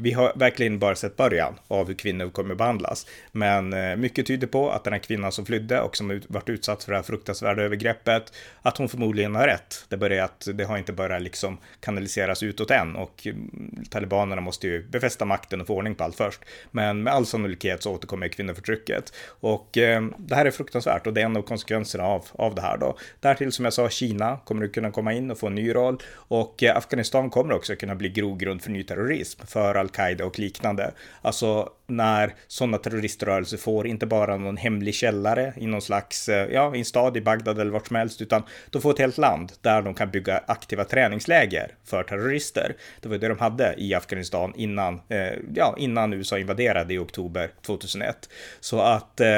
vi 0.00 0.12
har 0.12 0.32
verkligen 0.34 0.78
bara 0.78 0.94
sett 0.94 1.16
början 1.16 1.54
av 1.68 1.86
hur 1.86 1.94
kvinnor 1.94 2.30
kommer 2.30 2.52
att 2.52 2.58
behandlas. 2.58 3.06
Men 3.32 3.72
eh, 3.72 3.96
mycket 3.96 4.26
tyder 4.26 4.46
på 4.46 4.70
att 4.70 4.84
den 4.84 4.92
här 4.92 5.00
kvinnan 5.00 5.32
som 5.32 5.46
flydde 5.46 5.80
och 5.80 5.96
som 5.96 6.20
varit 6.28 6.48
utsatt 6.48 6.84
för 6.84 6.92
det 6.92 6.98
här 6.98 7.02
fruktansvärda 7.02 7.62
övergreppet, 7.62 8.32
att 8.62 8.78
hon 8.78 8.88
förmodligen 8.88 9.34
har 9.34 9.46
rätt. 9.46 9.84
Det 9.88 9.96
börjar 9.96 10.24
att 10.24 10.48
det 10.54 10.64
har 10.64 10.78
inte 10.78 10.92
börjat 10.92 11.22
liksom 11.22 11.58
kanaliseras 11.80 12.42
utåt 12.42 12.70
än 12.70 12.96
och 12.96 13.26
mm, 13.26 13.84
talibanerna 13.90 14.40
måste 14.40 14.66
ju 14.66 14.88
befästa 14.88 15.24
makten 15.24 15.60
och 15.60 15.66
få 15.66 15.74
ordning 15.74 15.94
på 15.94 16.04
allt 16.04 16.16
först. 16.16 16.40
Men 16.70 17.02
med 17.02 17.12
all 17.12 17.26
sannolikhet 17.26 17.82
så 17.82 17.92
återkommer 17.92 18.28
kvinnoförtrycket. 18.28 19.12
Och 19.40 19.78
eh, 19.78 20.02
det 20.18 20.34
här 20.34 20.46
är 20.46 20.50
fruktansvärt 20.50 21.06
och 21.06 21.14
det 21.14 21.20
är 21.20 21.24
en 21.24 21.36
av 21.36 21.42
konsekvenserna 21.42 22.04
av, 22.04 22.26
av 22.32 22.54
det 22.54 22.62
här 22.62 22.78
då. 22.78 22.98
Därtill 23.20 23.52
som 23.52 23.64
jag 23.64 23.74
sa, 23.74 23.88
Kina 23.88 24.38
kommer 24.44 24.64
att 24.64 24.72
kunna 24.72 24.90
komma 24.90 25.12
in 25.12 25.30
och 25.30 25.38
få 25.38 25.46
en 25.46 25.54
ny 25.54 25.74
roll 25.74 25.98
och 26.14 26.62
eh, 26.62 26.76
Afghanistan 26.76 27.30
kommer 27.30 27.54
också 27.54 27.76
kunna 27.76 27.94
bli 27.94 28.08
grogrund 28.08 28.62
för 28.62 28.70
ny 28.70 28.82
terrorism. 28.82 29.46
För 29.46 29.74
al-Qaida 29.88 30.24
och 30.24 30.38
liknande. 30.38 30.92
Alltså 31.22 31.72
när 31.86 32.34
sådana 32.46 32.78
terroriströrelser 32.78 33.56
får 33.56 33.86
inte 33.86 34.06
bara 34.06 34.36
någon 34.36 34.56
hemlig 34.56 34.94
källare 34.94 35.52
i 35.56 35.66
någon 35.66 35.82
slags, 35.82 36.28
eh, 36.28 36.48
ja, 36.52 36.74
i 36.74 36.78
en 36.78 36.84
stad 36.84 37.16
i 37.16 37.20
Bagdad 37.20 37.60
eller 37.60 37.70
vart 37.70 37.86
som 37.86 37.96
helst, 37.96 38.22
utan 38.22 38.42
de 38.70 38.82
får 38.82 38.90
ett 38.90 38.98
helt 38.98 39.18
land 39.18 39.52
där 39.60 39.82
de 39.82 39.94
kan 39.94 40.10
bygga 40.10 40.42
aktiva 40.46 40.84
träningsläger 40.84 41.74
för 41.84 42.02
terrorister. 42.02 42.76
Det 43.00 43.08
var 43.08 43.18
det 43.18 43.28
de 43.28 43.38
hade 43.38 43.74
i 43.78 43.94
Afghanistan 43.94 44.52
innan, 44.56 45.00
eh, 45.08 45.32
ja, 45.54 45.74
innan 45.78 46.12
USA 46.12 46.38
invaderade 46.38 46.94
i 46.94 46.98
oktober 46.98 47.50
2001. 47.62 48.28
Så 48.60 48.80
att 48.80 49.20
eh, 49.20 49.28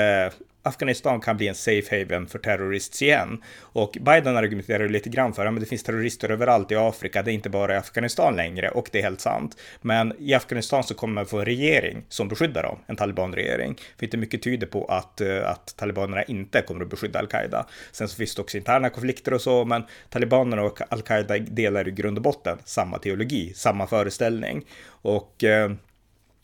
Afghanistan 0.62 1.20
kan 1.20 1.36
bli 1.36 1.48
en 1.48 1.54
safe 1.54 1.98
haven 1.98 2.26
för 2.26 2.38
terrorister 2.38 3.06
igen. 3.06 3.42
Och 3.60 3.96
Biden 4.00 4.36
argumenterar 4.36 4.88
lite 4.88 5.08
grann 5.08 5.34
för 5.34 5.46
att 5.46 5.60
det 5.60 5.66
finns 5.66 5.82
terrorister 5.82 6.30
överallt 6.30 6.72
i 6.72 6.76
Afrika, 6.76 7.22
det 7.22 7.32
är 7.32 7.34
inte 7.34 7.50
bara 7.50 7.74
i 7.74 7.76
Afghanistan 7.76 8.36
längre, 8.36 8.70
och 8.70 8.88
det 8.92 8.98
är 8.98 9.02
helt 9.02 9.20
sant. 9.20 9.56
Men 9.80 10.14
i 10.18 10.34
Afghanistan 10.34 10.84
så 10.84 10.94
kommer 10.94 11.14
man 11.14 11.26
få 11.26 11.38
en 11.38 11.44
regering 11.44 12.04
som 12.08 12.28
beskyddar 12.28 12.62
dem, 12.62 12.78
en 12.86 12.96
talibanregering. 12.96 13.76
För 13.98 14.06
inte 14.06 14.16
mycket 14.16 14.42
tyder 14.42 14.66
på 14.66 14.84
att, 14.84 15.20
eh, 15.20 15.50
att 15.50 15.76
talibanerna 15.76 16.22
inte 16.22 16.62
kommer 16.62 16.84
att 16.84 16.90
beskydda 16.90 17.18
al-Qaida. 17.18 17.66
Sen 17.92 18.08
så 18.08 18.16
finns 18.16 18.34
det 18.34 18.42
också 18.42 18.56
interna 18.56 18.90
konflikter 18.90 19.34
och 19.34 19.40
så, 19.40 19.64
men 19.64 19.82
talibanerna 20.08 20.62
och 20.62 20.80
al-Qaida 20.92 21.38
delar 21.38 21.88
i 21.88 21.90
grund 21.90 22.18
och 22.18 22.22
botten 22.22 22.58
samma 22.64 22.98
teologi, 22.98 23.52
samma 23.54 23.86
föreställning. 23.86 24.64
Och 25.02 25.44
eh, 25.44 25.70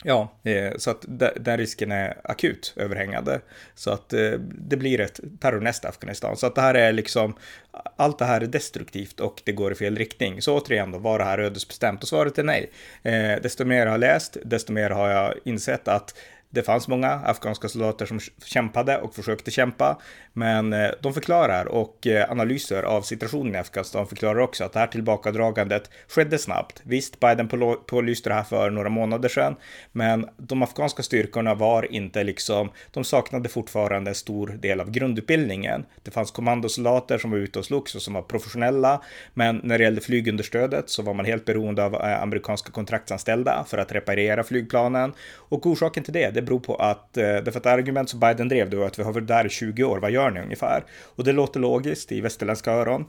Ja, 0.04 0.32
eh, 0.44 0.72
så 0.76 0.90
att 0.90 1.04
den 1.36 1.56
risken 1.58 1.92
är 1.92 2.16
akut 2.24 2.74
överhängande. 2.76 3.40
Så 3.74 3.90
att 3.90 4.12
eh, 4.12 4.30
det 4.40 4.76
blir 4.76 5.00
ett 5.00 5.20
terrornäst 5.40 5.84
Afghanistan. 5.84 6.36
Så 6.36 6.46
att 6.46 6.54
det 6.54 6.60
här 6.60 6.74
är 6.74 6.92
liksom, 6.92 7.36
allt 7.96 8.18
det 8.18 8.24
här 8.24 8.40
är 8.40 8.46
destruktivt 8.46 9.20
och 9.20 9.42
det 9.44 9.52
går 9.52 9.72
i 9.72 9.74
fel 9.74 9.96
riktning. 9.96 10.42
Så 10.42 10.58
återigen 10.58 10.90
då, 10.90 10.98
var 10.98 11.18
det 11.18 11.24
här 11.24 11.38
ödesbestämt? 11.38 12.02
Och 12.02 12.08
svaret 12.08 12.38
är 12.38 12.42
nej. 12.42 12.70
Eh, 13.02 13.42
desto 13.42 13.64
mer 13.64 13.84
jag 13.84 13.90
har 13.90 13.98
läst, 13.98 14.36
desto 14.44 14.72
mer 14.72 14.90
har 14.90 15.10
jag 15.10 15.34
insett 15.44 15.88
att 15.88 16.14
det 16.56 16.62
fanns 16.62 16.88
många 16.88 17.10
afghanska 17.10 17.68
soldater 17.68 18.06
som 18.06 18.20
kämpade 18.44 18.98
och 18.98 19.14
försökte 19.14 19.50
kämpa, 19.50 19.98
men 20.32 20.72
eh, 20.72 20.90
de 21.02 21.14
förklarar 21.14 21.66
och 21.66 22.06
eh, 22.06 22.30
analyser 22.30 22.82
av 22.82 23.02
situationen 23.02 23.54
i 23.54 23.58
Afghanistan 23.58 24.06
förklarar 24.06 24.40
också 24.40 24.64
att 24.64 24.72
det 24.72 24.78
här 24.78 24.86
tillbakadragandet 24.86 25.90
skedde 26.08 26.38
snabbt. 26.38 26.82
Visst, 26.84 27.20
Biden 27.20 27.48
pålyste 27.86 28.30
det 28.30 28.34
här 28.34 28.42
för 28.42 28.70
några 28.70 28.88
månader 28.88 29.28
sedan, 29.28 29.56
men 29.92 30.28
de 30.36 30.62
afghanska 30.62 31.02
styrkorna 31.02 31.54
var 31.54 31.92
inte 31.92 32.24
liksom, 32.24 32.70
de 32.90 33.04
saknade 33.04 33.48
fortfarande 33.48 34.10
en 34.10 34.14
stor 34.14 34.46
del 34.46 34.80
av 34.80 34.90
grundutbildningen. 34.90 35.84
Det 36.02 36.10
fanns 36.10 36.30
kommandosoldater 36.30 37.18
som 37.18 37.30
var 37.30 37.38
ute 37.38 37.58
och 37.58 37.64
slogs 37.64 37.94
och 37.94 38.02
som 38.02 38.14
var 38.14 38.22
professionella, 38.22 39.02
men 39.34 39.60
när 39.64 39.78
det 39.78 39.84
gällde 39.84 40.00
flygunderstödet 40.00 40.90
så 40.90 41.02
var 41.02 41.14
man 41.14 41.26
helt 41.26 41.44
beroende 41.44 41.84
av 41.84 41.94
eh, 41.94 42.22
amerikanska 42.22 42.72
kontraktsanställda 42.72 43.64
för 43.68 43.78
att 43.78 43.92
reparera 43.92 44.44
flygplanen 44.44 45.12
och 45.34 45.66
orsaken 45.66 46.04
till 46.04 46.12
det, 46.12 46.30
det 46.30 46.42
beror 46.46 46.60
på 46.60 46.74
att, 46.74 47.16
eh, 47.16 47.22
därför 47.22 47.60
att 47.60 47.66
argument 47.66 48.10
som 48.10 48.20
Biden 48.20 48.48
drev 48.48 48.70
då 48.70 48.84
att 48.84 48.98
vi 48.98 49.02
har 49.02 49.12
varit 49.12 49.28
där 49.28 49.46
i 49.46 49.48
20 49.48 49.84
år, 49.84 49.98
vad 49.98 50.10
gör 50.10 50.30
ni 50.30 50.40
ungefär? 50.40 50.84
Och 51.16 51.24
det 51.24 51.32
låter 51.32 51.60
logiskt 51.60 52.12
i 52.12 52.20
västerländska 52.20 52.72
öron. 52.72 53.04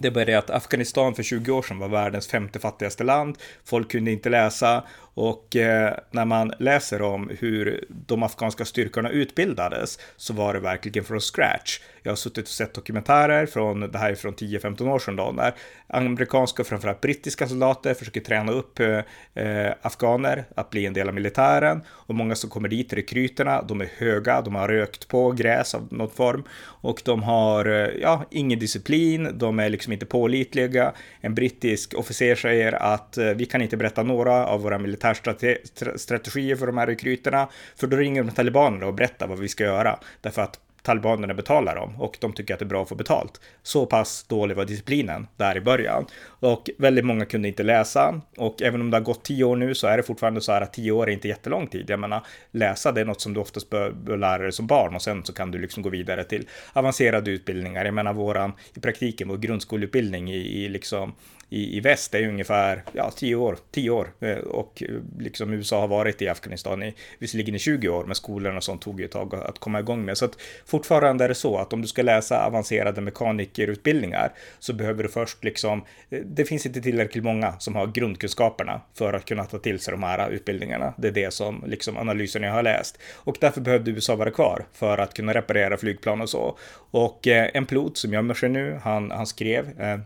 Det 0.00 0.10
började 0.10 0.38
att 0.38 0.50
Afghanistan 0.50 1.14
för 1.14 1.22
20 1.22 1.52
år 1.52 1.62
sedan 1.62 1.78
var 1.78 1.88
världens 1.88 2.26
femte 2.26 2.58
fattigaste 2.58 3.04
land. 3.04 3.36
Folk 3.64 3.90
kunde 3.90 4.10
inte 4.10 4.28
läsa 4.28 4.84
och 5.18 5.56
eh, 5.56 5.94
när 6.10 6.24
man 6.24 6.52
läser 6.58 7.02
om 7.02 7.30
hur 7.38 7.84
de 7.88 8.22
afghanska 8.22 8.64
styrkorna 8.64 9.10
utbildades 9.10 9.98
så 10.16 10.32
var 10.32 10.54
det 10.54 10.60
verkligen 10.60 11.04
från 11.04 11.20
scratch. 11.20 11.80
Jag 12.02 12.10
har 12.10 12.16
suttit 12.16 12.44
och 12.44 12.48
sett 12.48 12.74
dokumentärer 12.74 13.46
från, 13.46 13.80
det 13.80 13.98
här 13.98 14.10
är 14.10 14.14
från 14.14 14.34
10-15 14.34 14.88
år 14.88 14.98
sedan 14.98 15.16
då, 15.16 15.32
när 15.32 15.54
amerikanska 15.86 16.62
och 16.62 16.66
framförallt 16.66 17.00
brittiska 17.00 17.48
soldater 17.48 17.94
försöker 17.94 18.20
träna 18.20 18.52
upp 18.52 18.80
eh, 18.80 19.00
eh, 19.34 19.72
afghaner 19.82 20.44
att 20.56 20.70
bli 20.70 20.86
en 20.86 20.92
del 20.92 21.08
av 21.08 21.14
militären. 21.14 21.80
Och 21.88 22.14
många 22.14 22.34
som 22.34 22.50
kommer 22.50 22.68
dit, 22.68 22.92
rekryterna, 22.92 23.62
de 23.62 23.80
är 23.80 23.88
höga, 23.96 24.40
de 24.40 24.54
har 24.54 24.68
rökt 24.68 25.08
på 25.08 25.30
gräs 25.32 25.74
av 25.74 25.88
någon 25.90 26.10
form 26.10 26.44
och 26.64 27.02
de 27.04 27.22
har, 27.22 27.66
eh, 27.66 27.88
ja, 28.02 28.24
ingen 28.30 28.58
disciplin, 28.58 29.30
de 29.38 29.58
är 29.58 29.68
liksom 29.68 29.92
inte 29.92 30.06
pålitliga. 30.06 30.92
En 31.20 31.34
brittisk 31.34 31.94
officer 31.94 32.34
säger 32.34 32.72
att 32.72 33.18
eh, 33.18 33.26
vi 33.26 33.46
kan 33.46 33.62
inte 33.62 33.76
berätta 33.76 34.02
några 34.02 34.46
av 34.46 34.60
våra 34.60 34.78
militärer 34.78 35.07
militärstrategier 35.14 36.56
för 36.56 36.66
de 36.66 36.78
här 36.78 36.86
rekryterna, 36.86 37.48
för 37.76 37.86
då 37.86 37.96
ringer 37.96 38.22
de 38.24 38.30
talibanerna 38.30 38.86
och 38.86 38.94
berättar 38.94 39.26
vad 39.26 39.38
vi 39.38 39.48
ska 39.48 39.64
göra. 39.64 39.98
Därför 40.20 40.42
att 40.42 40.60
talibanerna 40.82 41.34
betalar 41.34 41.76
dem 41.76 42.00
och 42.00 42.18
de 42.20 42.32
tycker 42.32 42.54
att 42.54 42.60
det 42.60 42.64
är 42.64 42.66
bra 42.66 42.82
att 42.82 42.88
få 42.88 42.94
betalt. 42.94 43.40
Så 43.62 43.86
pass 43.86 44.24
dålig 44.28 44.56
var 44.56 44.64
disciplinen 44.64 45.26
där 45.36 45.56
i 45.56 45.60
början. 45.60 46.06
Och 46.40 46.70
väldigt 46.78 47.04
många 47.04 47.24
kunde 47.24 47.48
inte 47.48 47.62
läsa 47.62 48.20
och 48.36 48.62
även 48.62 48.80
om 48.80 48.90
det 48.90 48.96
har 48.96 49.04
gått 49.04 49.24
tio 49.24 49.44
år 49.44 49.56
nu 49.56 49.74
så 49.74 49.86
är 49.86 49.96
det 49.96 50.02
fortfarande 50.02 50.40
så 50.40 50.52
här 50.52 50.60
att 50.60 50.72
tio 50.72 50.92
år 50.92 51.08
är 51.08 51.12
inte 51.12 51.28
jättelång 51.28 51.66
tid. 51.66 51.90
Jag 51.90 52.00
menar, 52.00 52.26
läsa 52.50 52.92
det 52.92 53.00
är 53.00 53.04
något 53.04 53.20
som 53.20 53.34
du 53.34 53.40
oftast 53.40 53.70
bör, 53.70 54.16
lära 54.16 54.42
dig 54.42 54.52
som 54.52 54.66
barn 54.66 54.94
och 54.94 55.02
sen 55.02 55.24
så 55.24 55.32
kan 55.32 55.50
du 55.50 55.58
liksom 55.58 55.82
gå 55.82 55.88
vidare 55.88 56.24
till 56.24 56.48
avancerade 56.72 57.30
utbildningar. 57.30 57.84
Jag 57.84 57.94
menar 57.94 58.12
våran, 58.12 58.52
i 58.74 58.80
praktiken, 58.80 59.28
vår 59.28 59.36
grundskoleutbildning 59.36 60.30
i, 60.30 60.64
i 60.64 60.68
liksom 60.68 61.14
i, 61.50 61.76
i 61.76 61.80
väst 61.80 62.14
är 62.14 62.28
ungefär 62.28 62.82
ja, 62.92 63.10
10 63.10 63.34
år, 63.34 63.58
10 63.70 63.90
år 63.90 64.12
eh, 64.20 64.38
och 64.38 64.82
liksom 65.18 65.52
USA 65.52 65.80
har 65.80 65.88
varit 65.88 66.22
i 66.22 66.28
Afghanistan 66.28 66.82
i 66.82 66.94
visserligen 67.18 67.54
i 67.54 67.58
20 67.58 67.88
år, 67.88 68.04
men 68.04 68.14
skolorna 68.14 68.56
och 68.56 68.64
sånt 68.64 68.82
tog 68.82 69.00
ju 69.00 69.04
ett 69.04 69.12
tag 69.12 69.34
att 69.34 69.58
komma 69.58 69.80
igång 69.80 70.04
med. 70.04 70.18
Så 70.18 70.24
att 70.24 70.40
fortfarande 70.66 71.24
är 71.24 71.28
det 71.28 71.34
så 71.34 71.58
att 71.58 71.72
om 71.72 71.82
du 71.82 71.88
ska 71.88 72.02
läsa 72.02 72.46
avancerade 72.46 73.00
mekanikerutbildningar 73.00 74.32
så 74.58 74.72
behöver 74.72 75.02
du 75.02 75.08
först 75.08 75.44
liksom, 75.44 75.84
eh, 76.10 76.20
det 76.30 76.44
finns 76.44 76.66
inte 76.66 76.80
tillräckligt 76.80 77.24
många 77.24 77.58
som 77.58 77.76
har 77.76 77.86
grundkunskaperna 77.86 78.80
för 78.94 79.12
att 79.12 79.24
kunna 79.24 79.44
ta 79.44 79.58
till 79.58 79.80
sig 79.80 79.92
de 79.92 80.02
här 80.02 80.30
utbildningarna. 80.30 80.94
Det 80.96 81.08
är 81.08 81.12
det 81.12 81.34
som 81.34 81.64
liksom 81.66 81.96
analysen 81.96 82.42
jag 82.42 82.52
har 82.52 82.62
läst 82.62 82.98
och 83.14 83.36
därför 83.40 83.60
behövde 83.60 83.90
USA 83.90 84.16
vara 84.16 84.30
kvar 84.30 84.66
för 84.72 84.98
att 84.98 85.14
kunna 85.14 85.34
reparera 85.34 85.76
flygplan 85.76 86.20
och 86.20 86.28
så. 86.28 86.58
Och 86.90 87.26
eh, 87.26 87.50
en 87.54 87.66
pilot 87.66 87.98
som 87.98 88.12
jag 88.12 88.36
sig 88.36 88.48
nu, 88.48 88.80
han, 88.82 89.10
han 89.10 89.26
skrev 89.26 89.80
eh, 89.80 89.98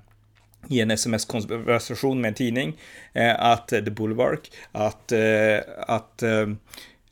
i 0.68 0.80
en 0.80 0.90
sms-konversation 0.90 2.20
med 2.20 2.28
en 2.28 2.34
tidning, 2.34 2.76
eh, 3.12 3.44
att 3.44 3.68
The 3.68 3.90
Bulwark, 3.90 4.52
att, 4.72 5.12
eh, 5.12 5.58
att 5.78 6.22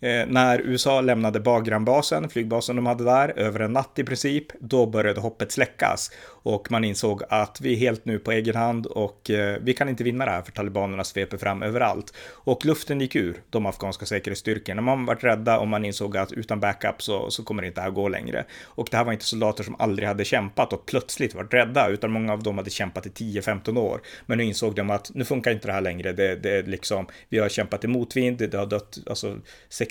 eh, 0.00 0.26
när 0.26 0.60
USA 0.60 1.00
lämnade 1.00 1.40
Bagranbasen, 1.40 2.28
flygbasen 2.28 2.76
de 2.76 2.86
hade 2.86 3.04
där, 3.04 3.38
över 3.38 3.60
en 3.60 3.72
natt 3.72 3.98
i 3.98 4.04
princip, 4.04 4.46
då 4.60 4.86
började 4.86 5.20
hoppet 5.20 5.52
släckas 5.52 6.10
och 6.42 6.70
man 6.70 6.84
insåg 6.84 7.22
att 7.28 7.60
vi 7.60 7.72
är 7.72 7.76
helt 7.76 8.04
nu 8.04 8.18
på 8.18 8.32
egen 8.32 8.56
hand 8.56 8.86
och 8.86 9.30
eh, 9.30 9.58
vi 9.62 9.74
kan 9.74 9.88
inte 9.88 10.04
vinna 10.04 10.24
det 10.24 10.30
här 10.30 10.42
för 10.42 10.52
talibanerna 10.52 11.04
sveper 11.04 11.36
fram 11.36 11.62
överallt. 11.62 12.14
Och 12.30 12.64
luften 12.64 13.00
gick 13.00 13.16
ur 13.16 13.42
de 13.50 13.66
afghanska 13.66 14.06
säkerhetsstyrkorna. 14.06 14.82
Man 14.82 15.06
var 15.06 15.14
rädda 15.14 15.58
och 15.58 15.68
man 15.68 15.84
insåg 15.84 16.16
att 16.16 16.32
utan 16.32 16.60
backup 16.60 17.02
så, 17.02 17.30
så 17.30 17.42
kommer 17.42 17.62
det 17.62 17.68
inte 17.68 17.80
här 17.80 17.90
gå 17.90 18.08
längre. 18.08 18.44
Och 18.64 18.88
det 18.90 18.96
här 18.96 19.04
var 19.04 19.12
inte 19.12 19.24
soldater 19.24 19.64
som 19.64 19.76
aldrig 19.78 20.08
hade 20.08 20.24
kämpat 20.24 20.72
och 20.72 20.86
plötsligt 20.86 21.34
varit 21.34 21.54
rädda, 21.54 21.88
utan 21.88 22.10
många 22.10 22.32
av 22.32 22.42
dem 22.42 22.58
hade 22.58 22.70
kämpat 22.70 23.06
i 23.06 23.10
10-15 23.10 23.78
år. 23.78 24.00
Men 24.26 24.38
nu 24.38 24.44
insåg 24.44 24.74
de 24.74 24.90
att 24.90 25.10
nu 25.14 25.24
funkar 25.24 25.50
inte 25.50 25.68
det 25.68 25.72
här 25.72 25.80
längre. 25.80 26.12
Det, 26.12 26.36
det 26.36 26.50
är 26.50 26.62
liksom, 26.62 27.06
vi 27.28 27.38
har 27.38 27.48
kämpat 27.48 27.84
i 27.84 27.86
motvind, 27.86 28.38
det 28.38 28.54
har 28.54 28.66
dött 28.66 28.98
alltså 29.06 29.36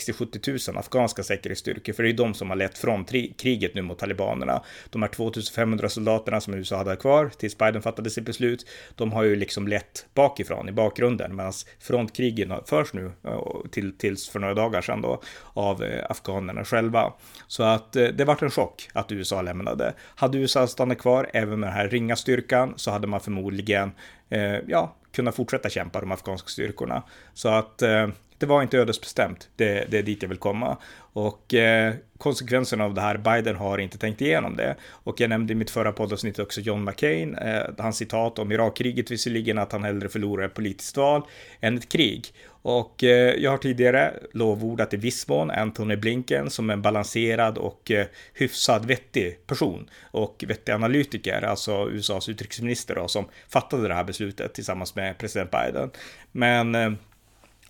60-70 0.08 0.72
000 0.72 0.78
afghanska 0.78 1.24
säkerhetsstyrkor, 1.24 1.94
för 1.94 2.04
det 2.04 2.10
är 2.10 2.14
de 2.14 2.34
som 2.34 2.50
har 2.50 2.58
lett 2.58 2.78
från 2.78 3.06
kriget 3.38 3.76
nu 3.76 3.82
mot 3.82 4.00
talibanerna. 4.00 4.64
De 4.90 5.02
här 5.02 5.10
2500 5.10 5.90
soldaterna 5.90 6.42
som 6.42 6.54
USA 6.54 6.78
hade 6.78 6.96
kvar 6.96 7.32
tills 7.38 7.58
Biden 7.58 7.82
fattade 7.82 8.10
sitt 8.10 8.26
beslut, 8.26 8.68
de 8.96 9.12
har 9.12 9.24
ju 9.24 9.36
liksom 9.36 9.68
lett 9.68 10.06
bakifrån 10.14 10.70
i 10.70 10.72
bakgrunden, 10.72 11.36
medan 11.36 11.54
frontkrigen 11.80 12.54
förs 12.66 12.94
nu 12.94 13.12
eh, 13.24 13.42
till, 13.72 13.98
tills 13.98 14.30
för 14.30 14.40
några 14.40 14.54
dagar 14.54 14.82
sedan 14.82 15.02
då 15.02 15.22
av 15.54 15.84
eh, 15.84 16.06
afghanerna 16.10 16.66
själva. 16.66 17.14
Så 17.48 17.64
att 17.64 17.96
eh, 17.96 18.08
det 18.08 18.26
vart 18.26 18.42
en 18.42 18.52
chock 18.52 18.90
att 18.94 19.12
USA 19.12 19.42
lämnade. 19.42 19.94
Hade 20.16 20.38
USA 20.38 20.68
stannat 20.68 20.98
kvar 20.98 21.30
även 21.34 21.60
med 21.60 21.70
den 21.70 21.76
här 21.76 21.90
ringa 21.90 22.16
styrkan 22.16 22.74
så 22.76 22.92
hade 22.92 23.08
man 23.08 23.20
förmodligen 23.20 23.92
eh, 24.30 24.56
ja, 24.68 24.96
kunnat 25.12 25.36
fortsätta 25.36 25.70
kämpa 25.70 26.00
de 26.00 26.12
afghanska 26.12 26.48
styrkorna. 26.48 27.04
Så 27.34 27.50
att 27.50 27.82
eh, 27.82 28.08
det 28.40 28.46
var 28.46 28.62
inte 28.62 28.78
ödesbestämt. 28.78 29.50
Det, 29.56 29.92
det 29.92 29.98
är 29.98 30.04
dit 30.04 30.22
jag 30.22 30.30
vill 30.30 30.38
komma. 30.38 30.78
Och 31.14 31.54
eh, 31.54 31.94
konsekvenserna 32.18 32.86
av 32.86 32.94
det 32.94 33.02
här, 33.02 33.18
Biden 33.18 33.56
har 33.56 33.78
inte 33.78 33.98
tänkt 33.98 34.22
igenom 34.22 34.56
det. 34.56 34.76
Och 34.90 35.22
jag 35.22 35.30
nämnde 35.30 35.54
i 35.54 35.56
mitt 35.56 35.70
förra 35.70 35.92
poddavsnitt 35.92 36.40
också 36.40 36.62
John 36.62 36.84
McCain, 36.84 37.36
eh, 37.36 37.62
hans 37.78 37.98
citat 37.98 38.40
om 38.40 38.52
Irakkriget 38.52 39.12
visserligen, 39.12 39.58
att 39.58 39.72
han 39.72 39.84
hellre 39.84 40.10
förlorar 40.10 40.46
ett 40.46 40.54
politiskt 40.54 40.98
val 40.98 41.22
än 41.60 41.78
ett 41.78 41.90
krig. 41.90 42.34
Och 42.62 43.04
eh, 43.04 43.36
jag 43.36 43.52
har 43.52 43.58
tidigare 43.58 44.14
lovordat 44.34 44.94
i 44.94 44.98
viss 44.98 45.28
mån 45.28 45.52
Anthony 45.52 45.96
Blinken 45.96 46.50
som 46.50 46.70
en 46.70 46.82
balanserad 46.82 47.58
och 47.58 47.92
eh, 47.92 48.06
hyfsad 48.34 48.86
vettig 48.86 49.48
person 49.48 49.90
och 50.12 50.44
vettig 50.48 50.72
analytiker, 50.72 51.42
alltså 51.42 51.90
USAs 51.90 52.30
utrikesminister 52.30 52.96
då, 52.96 53.08
som 53.08 53.26
fattade 53.50 53.88
det 53.88 53.94
här 53.94 54.04
beslutet 54.04 54.54
tillsammans 54.54 54.96
med 54.96 55.18
president 55.18 55.52
Biden. 55.52 55.92
Men 56.32 56.76
eh, 56.76 56.92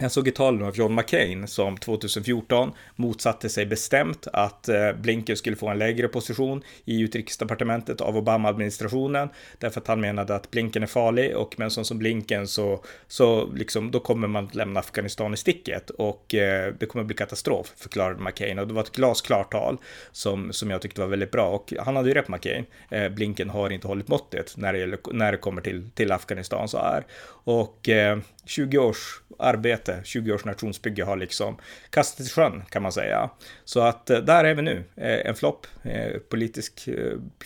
jag 0.02 0.12
såg 0.12 0.28
ett 0.28 0.36
tal 0.36 0.64
av 0.64 0.76
John 0.76 0.96
McCain 0.96 1.48
som 1.48 1.78
2014 1.78 2.72
motsatte 2.96 3.50
sig 3.50 3.66
bestämt 3.66 4.28
att 4.34 4.70
eh, 4.70 4.94
Blinken 4.94 5.38
skulle 5.38 5.56
få 5.56 5.68
en 5.68 5.80
lägre 5.80 6.08
position 6.08 6.64
i 6.86 7.02
utrikesdepartementet 7.02 8.02
av 8.02 8.18
Obama-administrationen 8.18 9.30
därför 9.58 9.82
att 9.82 9.88
han 9.88 10.02
menade 10.02 10.36
att 10.36 10.52
Blinken 10.52 10.84
är 10.84 10.88
farlig 10.88 11.38
och 11.38 11.60
med 11.60 11.66
en 11.66 11.72
sån 11.72 11.86
som 11.86 11.98
Blinken 11.98 12.48
så, 12.48 12.84
så 13.08 13.52
liksom, 13.54 13.92
då 13.92 14.00
kommer 14.00 14.28
man 14.28 14.50
lämna 14.54 14.80
Afghanistan 14.80 15.34
i 15.34 15.38
sticket 15.38 15.90
och 15.90 16.36
eh, 16.36 16.74
det 16.80 16.86
kommer 16.86 17.06
bli 17.06 17.16
katastrof, 17.16 17.74
förklarade 17.76 18.24
McCain. 18.24 18.60
Och 18.60 18.68
det 18.68 18.74
var 18.74 18.82
ett 18.82 18.92
glasklart 18.92 19.52
tal 19.52 19.78
som, 20.12 20.54
som 20.54 20.72
jag 20.72 20.82
tyckte 20.82 21.02
var 21.02 21.08
väldigt 21.08 21.32
bra. 21.32 21.50
Och 21.50 21.74
han 21.80 21.96
hade 21.96 22.10
ju 22.10 22.14
rätt 22.14 22.28
McCain. 22.28 22.66
Eh, 22.90 23.10
Blinken 23.10 23.50
har 23.50 23.70
inte 23.70 23.88
hållit 23.88 24.08
måttet 24.08 24.58
när 24.58 24.74
det, 24.74 24.80
gäller, 24.80 25.00
när 25.12 25.32
det 25.32 25.38
kommer 25.38 25.62
till, 25.62 25.90
till 25.92 26.12
Afghanistan 26.12 26.68
så 26.68 26.78
här. 26.78 27.06
Och 27.44 27.90
eh, 27.90 28.20
20 28.46 28.78
års 28.78 29.22
arbete, 29.40 29.89
20 30.04 30.34
års 30.34 30.46
nationsbygge 30.46 31.04
har 31.04 31.18
liksom 31.18 31.58
kastats 31.90 32.30
i 32.30 32.34
sjön 32.34 32.64
kan 32.70 32.82
man 32.84 32.92
säga. 32.92 33.30
Så 33.66 33.80
att 33.80 34.10
eh, 34.10 34.18
där 34.18 34.44
är 34.44 34.56
vi 34.56 34.62
nu, 34.62 34.84
eh, 34.96 35.30
en 35.30 35.36
flopp, 35.36 35.68
eh, 35.84 36.20
politisk 36.30 36.90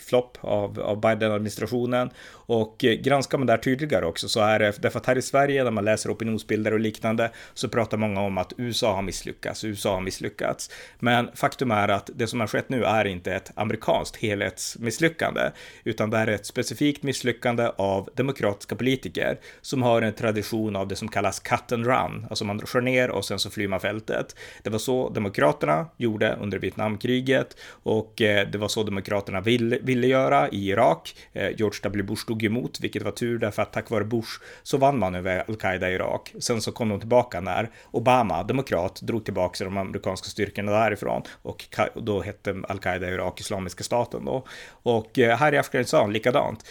flopp 0.08 0.38
av, 0.42 0.80
av 0.80 1.02
Biden-administrationen 1.02 2.10
och 2.46 2.78
granskar 2.78 3.38
man 3.38 3.48
det 3.48 3.54
här 3.54 3.58
tydligare 3.58 4.06
också 4.06 4.30
så 4.30 4.40
är 4.40 4.60
det 4.60 4.82
därför 4.82 5.00
att 5.00 5.06
här 5.06 5.18
i 5.18 5.22
Sverige 5.22 5.64
när 5.64 5.72
man 5.72 5.86
läser 5.86 6.12
opinionsbilder 6.14 6.74
och 6.74 6.80
liknande 6.80 7.32
så 7.54 7.70
pratar 7.70 7.98
många 7.98 8.22
om 8.22 8.38
att 8.38 8.54
USA 8.58 8.96
har 8.96 9.02
misslyckats, 9.02 9.64
USA 9.64 9.94
har 9.94 10.02
misslyckats. 10.02 10.70
Men 11.00 11.30
faktum 11.36 11.72
är 11.72 11.88
att 11.88 12.10
det 12.16 12.28
som 12.28 12.40
har 12.40 12.48
skett 12.48 12.70
nu 12.70 12.84
är 12.84 13.06
inte 13.06 13.34
ett 13.34 13.52
amerikanskt 13.56 14.16
helhetsmisslyckande 14.16 15.42
utan 15.84 16.10
det 16.10 16.18
är 16.18 16.28
ett 16.28 16.46
specifikt 16.46 17.04
misslyckande 17.04 17.72
av 17.76 18.10
demokratiska 18.16 18.76
politiker 18.76 19.40
som 19.62 19.84
har 19.84 20.02
en 20.02 20.14
tradition 20.14 20.76
av 20.76 20.88
det 20.88 20.96
som 20.96 21.08
kallas 21.08 21.40
cut 21.40 21.72
and 21.72 21.86
run, 21.86 22.28
alltså 22.34 22.46
man 22.46 22.60
skär 22.60 22.82
ner 22.82 23.10
och 23.10 23.26
sen 23.26 23.40
så 23.40 23.50
flyr 23.50 23.68
man 23.68 23.80
fältet. 23.80 24.36
Det 24.64 24.70
var 24.70 24.80
så 24.80 25.10
demokraterna 25.10 25.88
gjorde 25.98 26.38
under 26.42 26.60
Vietnamkriget 26.60 27.58
och 27.84 28.22
eh, 28.22 28.48
det 28.50 28.58
var 28.58 28.68
så 28.68 28.84
demokraterna 28.84 29.42
ville, 29.42 29.78
ville 29.82 30.08
göra 30.08 30.50
i 30.50 30.70
Irak. 30.70 31.16
Eh, 31.34 31.50
George 31.50 31.80
W. 31.84 32.04
Bush 32.04 32.22
stod 32.22 32.44
emot, 32.44 32.80
vilket 32.82 33.02
var 33.04 33.12
tur 33.12 33.40
därför 33.40 33.62
att 33.62 33.74
tack 33.74 33.90
vare 33.90 34.04
Bush 34.04 34.30
så 34.64 34.78
vann 34.78 35.00
man 35.00 35.16
över 35.16 35.44
al-Qaida 35.48 35.90
i 35.92 35.94
Irak. 35.94 36.34
Sen 36.40 36.62
så 36.62 36.72
kom 36.72 36.90
de 36.90 37.00
tillbaka 37.00 37.42
när 37.42 37.70
Obama, 37.92 38.44
demokrat, 38.44 39.02
drog 39.02 39.26
tillbaka 39.26 39.64
de 39.64 39.78
amerikanska 39.78 40.28
styrkorna 40.28 40.72
därifrån 40.72 41.22
och 41.42 41.66
då 41.96 42.22
hette 42.22 42.56
al-Qaida 42.70 43.10
i 43.10 43.14
Irak 43.14 43.40
Islamiska 43.40 43.84
staten 43.84 44.26
då. 44.26 44.46
Och 44.70 45.20
eh, 45.20 45.38
här 45.38 45.54
i 45.54 45.58
Afghanistan 45.58 46.14
likadant. 46.14 46.66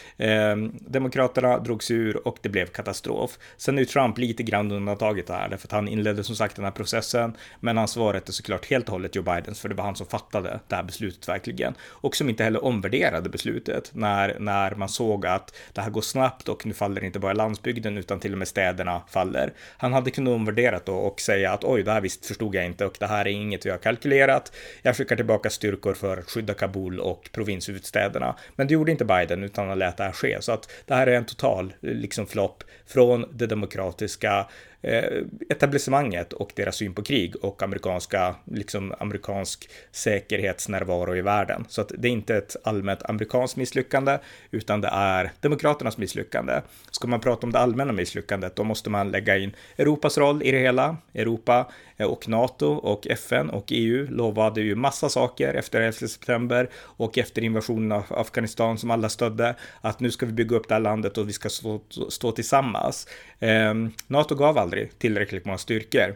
Demokraterna 0.71 1.59
drog 1.59 1.83
sig 1.83 1.97
ur 1.97 2.29
och 2.29 2.39
det 2.43 2.49
blev 2.49 2.67
katastrof. 2.67 3.39
Sen 3.57 3.79
är 3.79 3.85
Trump 3.85 4.19
lite 4.19 4.43
grann 4.43 4.73
undantaget 4.73 5.29
här, 5.29 5.42
därför 5.49 5.67
att 5.67 5.73
han 5.73 5.89
inledde 5.89 6.25
som 6.25 6.37
sagt 6.37 6.57
den 6.57 6.65
här 6.65 6.73
processen, 6.73 7.37
men 7.61 7.79
ansvaret 7.79 8.29
är 8.29 8.33
såklart 8.33 8.67
helt 8.67 8.87
och 8.87 8.93
hållet 8.93 9.17
Joe 9.17 9.23
Bidens, 9.23 9.61
för 9.61 9.69
det 9.69 9.75
var 9.75 9.85
han 9.85 9.97
som 9.97 10.07
fattade 10.07 10.61
det 10.69 10.77
här 10.77 10.83
beslutet 10.83 11.29
verkligen, 11.29 11.75
och 11.83 12.17
som 12.17 12.29
inte 12.29 12.45
heller 12.45 12.65
omvärderade 12.65 13.29
beslutet 13.29 13.91
när, 13.95 14.37
när 14.39 14.75
man 14.75 14.89
såg 14.89 15.27
att 15.27 15.55
det 15.73 15.81
här 15.81 15.91
går 15.91 16.01
snabbt 16.01 16.49
och 16.49 16.67
nu 16.67 16.75
faller 16.75 17.05
inte 17.05 17.19
bara 17.19 17.33
landsbygden 17.33 17.99
utan 17.99 18.21
till 18.21 18.33
och 18.33 18.39
med 18.39 18.49
städerna 18.49 19.03
faller. 19.11 19.53
Han 19.77 19.93
hade 19.93 20.11
kunnat 20.11 20.35
omvärdera 20.35 20.81
då 20.85 20.95
och 20.95 21.21
säga 21.21 21.53
att 21.53 21.65
oj, 21.65 21.83
det 21.83 21.93
här 21.93 22.01
visst 22.01 22.27
förstod 22.27 22.55
jag 22.55 22.67
inte 22.67 22.87
och 22.87 22.97
det 23.01 23.07
här 23.07 23.27
är 23.27 23.31
inget 23.31 23.67
vi 23.67 23.71
har 23.71 23.79
kalkylerat. 23.79 24.53
Jag 24.83 24.97
skickar 24.97 25.17
tillbaka 25.17 25.51
styrkor 25.51 25.95
för 25.95 26.17
att 26.17 26.31
skydda 26.31 26.55
Kabul 26.55 27.01
och 27.01 27.31
provinshuvudstäderna. 27.33 28.37
Men 28.57 28.67
det 28.67 28.75
gjorde 28.75 28.93
inte 28.93 29.05
Biden 29.05 29.43
utan 29.43 29.69
han 29.69 29.79
lät 29.79 29.97
det 29.97 30.05
här 30.05 30.13
ske. 30.13 30.37
Så 30.41 30.53
att 30.53 30.71
det 30.87 30.95
här 30.95 31.07
är 31.07 31.17
en 31.17 31.25
total 31.25 31.73
liksom 31.81 32.27
flopp 32.27 32.65
från 32.87 33.27
det 33.33 33.47
demokratiska 33.47 34.47
Eh, 34.85 35.23
etablissemanget 35.49 36.33
och 36.33 36.53
deras 36.57 36.77
syn 36.77 36.95
på 36.95 37.03
krig 37.03 37.37
och 37.43 37.63
amerikanska, 37.63 38.35
liksom 38.45 38.95
amerikansk 38.99 39.71
säkerhetsnärvaro 39.91 41.17
i 41.17 41.23
världen. 41.23 41.65
Så 41.69 41.81
att 41.81 41.93
det 41.99 42.09
är 42.09 42.13
inte 42.13 42.37
ett 42.37 42.57
allmänt 42.65 43.03
amerikanskt 43.03 43.57
misslyckande, 43.57 44.19
utan 44.51 44.81
det 44.81 44.89
är 44.93 45.33
demokraternas 45.41 45.99
misslyckande. 45.99 46.61
Ska 46.91 47.09
man 47.09 47.21
prata 47.21 47.47
om 47.47 47.53
det 47.53 47.59
allmänna 47.59 47.93
misslyckandet, 47.93 48.57
då 48.57 48.65
måste 48.65 48.91
man 48.91 49.11
lägga 49.11 49.39
in 49.39 49.53
Europas 49.77 50.19
roll 50.19 50.43
i 50.43 50.51
det 50.51 50.59
hela. 50.59 50.97
Europa 51.15 51.71
eh, 51.97 52.07
och 52.07 52.29
NATO 52.29 52.67
och 52.67 53.07
FN 53.07 53.51
och 53.51 53.65
EU 53.69 54.07
lovade 54.11 54.61
ju 54.61 54.75
massa 54.75 55.09
saker 55.09 55.55
efter 55.55 55.81
11 55.81 55.93
september 55.93 56.71
och 56.75 57.19
efter 57.19 57.43
invasionen 57.43 57.93
av 57.93 58.05
Afghanistan 58.09 58.79
som 58.79 58.91
alla 58.91 59.09
stödde, 59.09 59.55
att 59.81 60.01
nu 60.01 60.11
ska 60.11 60.27
vi 60.27 60.33
bygga 60.33 60.57
upp 60.57 60.69
det 60.69 60.75
här 60.75 60.81
landet 60.81 61.19
och 61.19 61.29
vi 61.29 61.33
ska 61.33 61.49
stå, 61.49 61.81
stå 62.09 62.33
tillsammans. 62.33 63.07
Eh, 63.43 63.75
NATO 64.07 64.35
gav 64.35 64.59
aldrig 64.59 64.59
aldrig 64.59 64.99
tillräckligt 64.99 65.45
många 65.45 65.59
styrkor. 65.59 66.15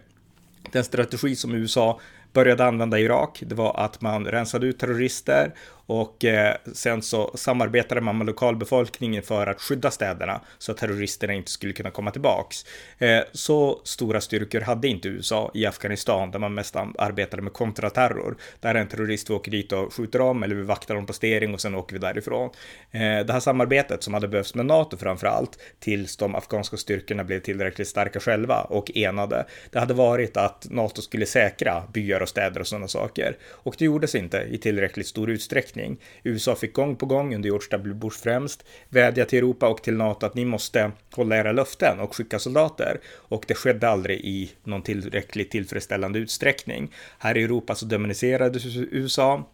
Den 0.73 0.85
strategi 0.85 1.37
som 1.37 1.55
USA 1.55 2.01
började 2.33 2.65
använda 2.65 2.99
i 2.99 3.03
Irak, 3.03 3.43
det 3.47 3.55
var 3.55 3.81
att 3.81 4.01
man 4.01 4.27
rensade 4.27 4.67
ut 4.67 4.79
terrorister 4.79 5.55
och 5.87 6.25
eh, 6.25 6.57
sen 6.73 7.03
så 7.03 7.31
samarbetade 7.35 8.01
man 8.01 8.19
med 8.19 8.27
lokalbefolkningen 8.27 9.23
för 9.23 9.47
att 9.47 9.61
skydda 9.61 9.91
städerna 9.91 10.41
så 10.59 10.73
att 10.73 10.79
terroristerna 10.79 11.33
inte 11.33 11.51
skulle 11.51 11.73
kunna 11.73 11.91
komma 11.91 12.11
tillbaks. 12.11 12.65
Eh, 12.99 13.21
så 13.33 13.81
stora 13.85 14.21
styrkor 14.21 14.61
hade 14.61 14.89
inte 14.89 15.09
USA 15.09 15.51
i 15.55 15.67
Afghanistan 15.67 16.31
där 16.31 16.39
man 16.39 16.55
mest 16.55 16.77
arbetade 16.77 17.43
med 17.43 17.53
kontraterror. 17.53 18.37
Där 18.61 18.75
en 18.75 18.89
terrorist 18.89 19.31
vi 19.31 19.35
åker 19.35 19.51
dit 19.51 19.73
och 19.73 19.95
skjuter 19.95 20.19
dem 20.19 20.43
eller 20.43 20.55
vi 20.55 20.63
vaktar 20.63 20.95
dem 20.95 21.07
på 21.07 21.13
stering 21.13 21.55
och 21.55 21.61
sen 21.61 21.75
åker 21.75 21.93
vi 21.93 21.99
därifrån. 21.99 22.51
Eh, 22.91 23.01
det 23.01 23.33
här 23.33 23.41
samarbetet 23.41 24.03
som 24.03 24.15
hade 24.15 24.29
behövts 24.29 24.55
med 24.55 24.67
NATO 24.67 24.97
framför 24.97 25.27
allt 25.27 25.59
tills 25.79 26.17
de 26.17 26.35
afghanska 26.35 26.77
styrkorna 26.77 27.25
blev 27.25 27.41
tillräckligt 27.41 27.89
starka 27.89 28.21
själva 28.21 28.61
och 28.61 28.91
enade. 28.95 29.47
Det 29.71 29.79
hade 29.79 29.95
varit 29.95 30.37
att 30.37 30.67
NATO 30.71 31.03
skulle 31.03 31.27
säkra 31.27 31.83
byar 31.93 32.21
och 32.21 32.29
städer 32.29 32.61
och 32.61 32.67
sådana 32.67 32.89
saker 32.89 33.37
och 33.51 33.75
det 33.79 33.85
gjordes 33.85 34.15
inte 34.15 34.47
i 34.51 34.59
tillräckligt 34.59 35.07
stor 35.07 35.31
utsträckning 35.31 35.76
utsträckning. 35.77 35.97
USA 36.25 36.55
fick 36.55 36.73
gång 36.73 36.97
på 36.97 37.07
gång 37.07 37.35
under 37.35 37.49
George 37.49 37.69
W. 37.71 37.95
Bush 37.95 38.19
främst 38.23 38.65
vädja 38.89 39.25
till 39.25 39.39
Europa 39.39 39.69
och 39.69 39.83
till 39.83 39.97
NATO 39.97 40.27
att 40.27 40.35
ni 40.35 40.45
måste 40.45 40.93
hålla 41.13 41.37
era 41.37 41.53
löften 41.53 42.01
och 42.01 42.17
skicka 42.17 42.39
soldater. 42.39 43.01
Och 43.31 43.45
det 43.49 43.55
skedde 43.55 43.89
aldrig 43.89 44.21
i 44.21 44.51
någon 44.65 44.83
tillräckligt 44.83 45.51
tillfredsställande 45.51 46.19
utsträckning. 46.19 46.91
Här 47.19 47.37
i 47.37 47.43
Europa 47.43 47.75
så 47.75 47.87
demoniserades 47.87 48.65
USA. 48.91 49.45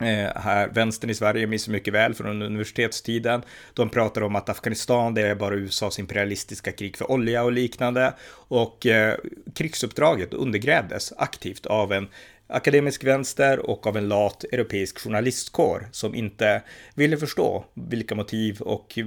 Eh, 0.00 0.40
här, 0.40 0.68
vänstern 0.68 1.10
i 1.10 1.14
Sverige 1.14 1.46
minns 1.46 1.68
mycket 1.68 1.94
väl 1.94 2.14
från 2.14 2.42
universitetstiden. 2.42 3.42
De 3.74 3.88
pratar 3.88 4.22
om 4.22 4.36
att 4.36 4.48
Afghanistan, 4.48 5.14
det 5.14 5.22
är 5.22 5.34
bara 5.34 5.54
USAs 5.54 5.98
imperialistiska 5.98 6.72
krig 6.72 6.96
för 6.96 7.10
olja 7.10 7.44
och 7.44 7.52
liknande. 7.52 8.14
Och 8.48 8.86
eh, 8.86 9.14
krigsuppdraget 9.54 10.34
undergrävdes 10.34 11.12
aktivt 11.16 11.66
av 11.66 11.92
en 11.92 12.08
akademisk 12.50 13.04
vänster 13.04 13.70
och 13.70 13.86
av 13.86 13.96
en 13.96 14.08
lat 14.08 14.44
europeisk 14.44 14.98
journalistkår 14.98 15.88
som 15.92 16.14
inte 16.14 16.62
ville 16.94 17.16
förstå 17.16 17.64
vilka 17.74 18.14
motiv 18.14 18.60
och 18.60 18.98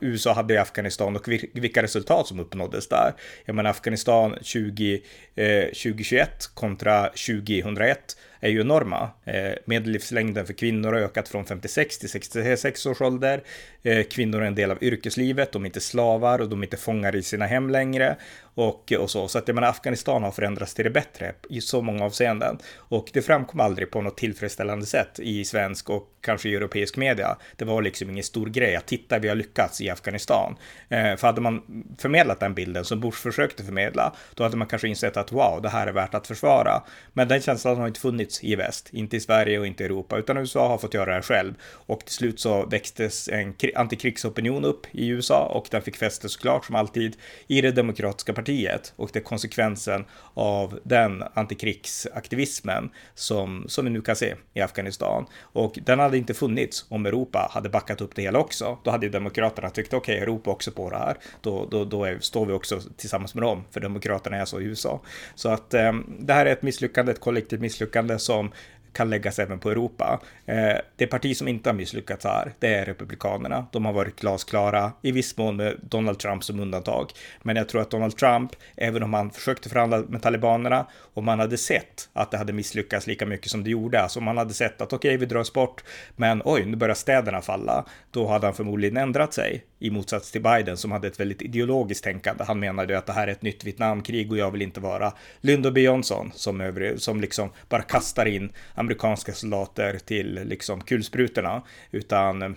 USA 0.00 0.32
hade 0.32 0.54
i 0.54 0.58
Afghanistan 0.58 1.16
och 1.16 1.28
vilka 1.52 1.82
resultat 1.82 2.26
som 2.26 2.40
uppnåddes 2.40 2.88
där. 2.88 3.12
Jag 3.44 3.56
menar 3.56 3.70
Afghanistan 3.70 4.38
20, 4.42 5.02
eh, 5.34 5.64
2021 5.64 6.50
kontra 6.54 7.08
2001 7.08 8.16
är 8.40 8.48
ju 8.48 8.60
enorma. 8.60 9.10
Eh, 9.24 9.52
medellivslängden 9.64 10.46
för 10.46 10.52
kvinnor 10.52 10.92
har 10.92 11.00
ökat 11.00 11.28
från 11.28 11.44
56 11.44 11.98
till 11.98 12.08
66 12.08 12.86
års 12.86 13.00
ålder. 13.00 13.42
Eh, 13.82 14.02
kvinnor 14.02 14.42
är 14.42 14.46
en 14.46 14.54
del 14.54 14.70
av 14.70 14.82
yrkeslivet, 14.82 15.52
de 15.52 15.62
är 15.62 15.66
inte 15.66 15.80
slavar 15.80 16.38
och 16.38 16.48
de 16.48 16.60
är 16.60 16.66
inte 16.66 16.76
fångar 16.76 17.16
i 17.16 17.22
sina 17.22 17.46
hem 17.46 17.70
längre. 17.70 18.16
Och, 18.54 18.92
eh, 18.92 18.98
och 18.98 19.10
så, 19.10 19.28
så 19.28 19.38
att 19.38 19.48
jag 19.48 19.54
menar 19.54 19.68
Afghanistan 19.68 20.22
har 20.22 20.30
förändrats 20.30 20.74
till 20.74 20.84
det 20.84 20.90
bättre 20.90 21.32
i 21.50 21.60
så 21.60 21.82
många 21.82 22.04
avseenden. 22.04 22.58
Och 22.76 23.10
det 23.12 23.22
framkom 23.22 23.60
aldrig 23.60 23.90
på 23.90 24.02
något 24.02 24.16
tillfredsställande 24.16 24.86
sätt 24.86 25.20
i 25.20 25.44
svensk 25.44 25.90
och 25.90 26.08
kanske 26.20 26.48
i 26.48 26.54
europeisk 26.54 26.96
media. 26.96 27.36
Det 27.56 27.64
var 27.64 27.82
liksom 27.82 28.10
ingen 28.10 28.24
stor 28.24 28.46
grej 28.46 28.76
att 28.76 28.86
titta, 28.86 29.18
vi 29.18 29.28
har 29.28 29.34
lyckats 29.34 29.80
i 29.80 29.90
Afghanistan. 29.90 30.56
Eh, 30.88 31.16
för 31.16 31.26
hade 31.26 31.40
man 31.40 31.62
förmedlat 31.98 32.40
den 32.40 32.54
bilden 32.54 32.84
som 32.84 33.00
Bush 33.00 33.18
försökte 33.18 33.64
förmedla, 33.64 34.12
då 34.34 34.42
hade 34.42 34.56
man 34.56 34.68
kanske 34.68 34.88
insett 34.88 35.16
att 35.16 35.32
wow, 35.32 35.62
det 35.62 35.68
här 35.68 35.86
är 35.86 35.92
värt 35.92 36.14
att 36.14 36.26
försvara. 36.26 36.82
Men 37.12 37.28
den 37.28 37.40
känslan 37.40 37.76
har 37.76 37.86
inte 37.86 38.00
funnits 38.00 38.25
i 38.42 38.56
väst, 38.56 38.88
inte 38.92 39.16
i 39.16 39.20
Sverige 39.20 39.58
och 39.58 39.66
inte 39.66 39.82
i 39.82 39.86
Europa, 39.86 40.18
utan 40.18 40.36
USA 40.36 40.68
har 40.68 40.78
fått 40.78 40.94
göra 40.94 41.16
det 41.16 41.22
själv. 41.22 41.54
Och 41.62 42.00
till 42.04 42.14
slut 42.14 42.40
så 42.40 42.66
växtes 42.66 43.28
en 43.28 43.54
antikrigsopinion 43.74 44.64
upp 44.64 44.86
i 44.92 45.08
USA 45.08 45.50
och 45.54 45.66
den 45.70 45.82
fick 45.82 45.96
fäste 45.96 46.28
såklart 46.28 46.64
som 46.64 46.74
alltid 46.74 47.16
i 47.46 47.60
det 47.60 47.70
demokratiska 47.70 48.32
partiet 48.32 48.92
och 48.96 49.10
det 49.12 49.18
är 49.18 49.22
konsekvensen 49.22 50.04
av 50.34 50.80
den 50.84 51.24
antikrigsaktivismen 51.34 52.90
som, 53.14 53.64
som 53.68 53.84
vi 53.84 53.90
nu 53.90 54.00
kan 54.00 54.16
se 54.16 54.34
i 54.54 54.60
Afghanistan. 54.60 55.26
Och 55.40 55.78
den 55.84 55.98
hade 55.98 56.18
inte 56.18 56.34
funnits 56.34 56.86
om 56.88 57.06
Europa 57.06 57.50
hade 57.52 57.68
backat 57.68 58.00
upp 58.00 58.14
det 58.14 58.22
hela 58.22 58.38
också. 58.38 58.78
Då 58.84 58.90
hade 58.90 59.06
ju 59.06 59.12
Demokraterna 59.12 59.70
tyckt 59.70 59.94
okej, 59.94 60.14
okay, 60.14 60.22
Europa 60.22 60.50
också 60.50 60.70
på 60.70 60.90
det 60.90 60.96
här. 60.96 61.16
Då, 61.40 61.66
då, 61.70 61.84
då 61.84 62.04
är, 62.04 62.18
står 62.18 62.46
vi 62.46 62.52
också 62.52 62.80
tillsammans 62.96 63.34
med 63.34 63.42
dem, 63.42 63.64
för 63.70 63.80
Demokraterna 63.80 64.36
är 64.36 64.44
så 64.44 64.60
i 64.60 64.64
USA. 64.64 65.00
Så 65.34 65.48
att 65.48 65.74
eh, 65.74 65.92
det 66.18 66.32
här 66.32 66.46
är 66.46 66.52
ett 66.52 66.62
misslyckande, 66.62 67.12
ett 67.12 67.20
kollektivt 67.20 67.60
misslyckande 67.60 68.15
som 68.18 68.50
kan 68.96 69.10
läggas 69.10 69.38
även 69.38 69.58
på 69.58 69.70
Europa. 69.70 70.20
Eh, 70.46 70.76
det 70.96 71.06
parti 71.06 71.36
som 71.36 71.48
inte 71.48 71.68
har 71.68 71.74
misslyckats 71.74 72.24
här, 72.24 72.52
det 72.58 72.74
är 72.74 72.84
Republikanerna. 72.84 73.66
De 73.72 73.84
har 73.84 73.92
varit 73.92 74.20
glasklara, 74.20 74.92
i 75.02 75.12
viss 75.12 75.36
mån 75.36 75.56
med 75.56 75.76
Donald 75.82 76.18
Trump 76.18 76.44
som 76.44 76.60
undantag. 76.60 77.10
Men 77.42 77.56
jag 77.56 77.68
tror 77.68 77.80
att 77.80 77.90
Donald 77.90 78.16
Trump, 78.16 78.50
även 78.76 79.02
om 79.02 79.14
han 79.14 79.30
försökte 79.30 79.68
förhandla 79.68 79.98
med 79.98 80.22
talibanerna, 80.22 80.86
om 81.14 81.28
han 81.28 81.40
hade 81.40 81.58
sett 81.58 82.08
att 82.12 82.30
det 82.30 82.38
hade 82.38 82.52
misslyckats 82.52 83.06
lika 83.06 83.26
mycket 83.26 83.50
som 83.50 83.64
det 83.64 83.70
gjorde, 83.70 84.00
alltså 84.00 84.18
om 84.18 84.26
han 84.26 84.36
hade 84.36 84.54
sett 84.54 84.80
att 84.80 84.92
okej, 84.92 85.08
okay, 85.08 85.16
vi 85.16 85.26
drar 85.26 85.40
oss 85.40 85.52
bort, 85.52 85.84
men 86.16 86.42
oj, 86.44 86.64
nu 86.64 86.76
börjar 86.76 86.94
städerna 86.94 87.42
falla, 87.42 87.84
då 88.10 88.26
hade 88.26 88.46
han 88.46 88.54
förmodligen 88.54 88.96
ändrat 88.96 89.34
sig 89.34 89.64
i 89.78 89.90
motsats 89.90 90.30
till 90.30 90.42
Biden 90.42 90.76
som 90.76 90.92
hade 90.92 91.06
ett 91.06 91.20
väldigt 91.20 91.42
ideologiskt 91.42 92.04
tänkande. 92.04 92.44
Han 92.44 92.60
menade 92.60 92.98
att 92.98 93.06
det 93.06 93.12
här 93.12 93.28
är 93.28 93.32
ett 93.32 93.42
nytt 93.42 93.64
Vietnamkrig 93.64 94.32
och 94.32 94.38
jag 94.38 94.50
vill 94.50 94.62
inte 94.62 94.80
vara 94.80 95.12
Lyndon 95.40 95.74
B 95.74 95.80
Johnson 95.80 96.32
som, 96.34 96.60
övrig, 96.60 97.00
som 97.00 97.20
liksom 97.20 97.50
bara 97.68 97.82
kastar 97.82 98.26
in 98.26 98.52
amerikanska 98.74 99.32
soldater 99.32 99.98
till 100.04 100.40
liksom 100.44 100.80
kulsprutorna, 100.80 101.62
utan 101.90 102.42
eh, 102.42 102.50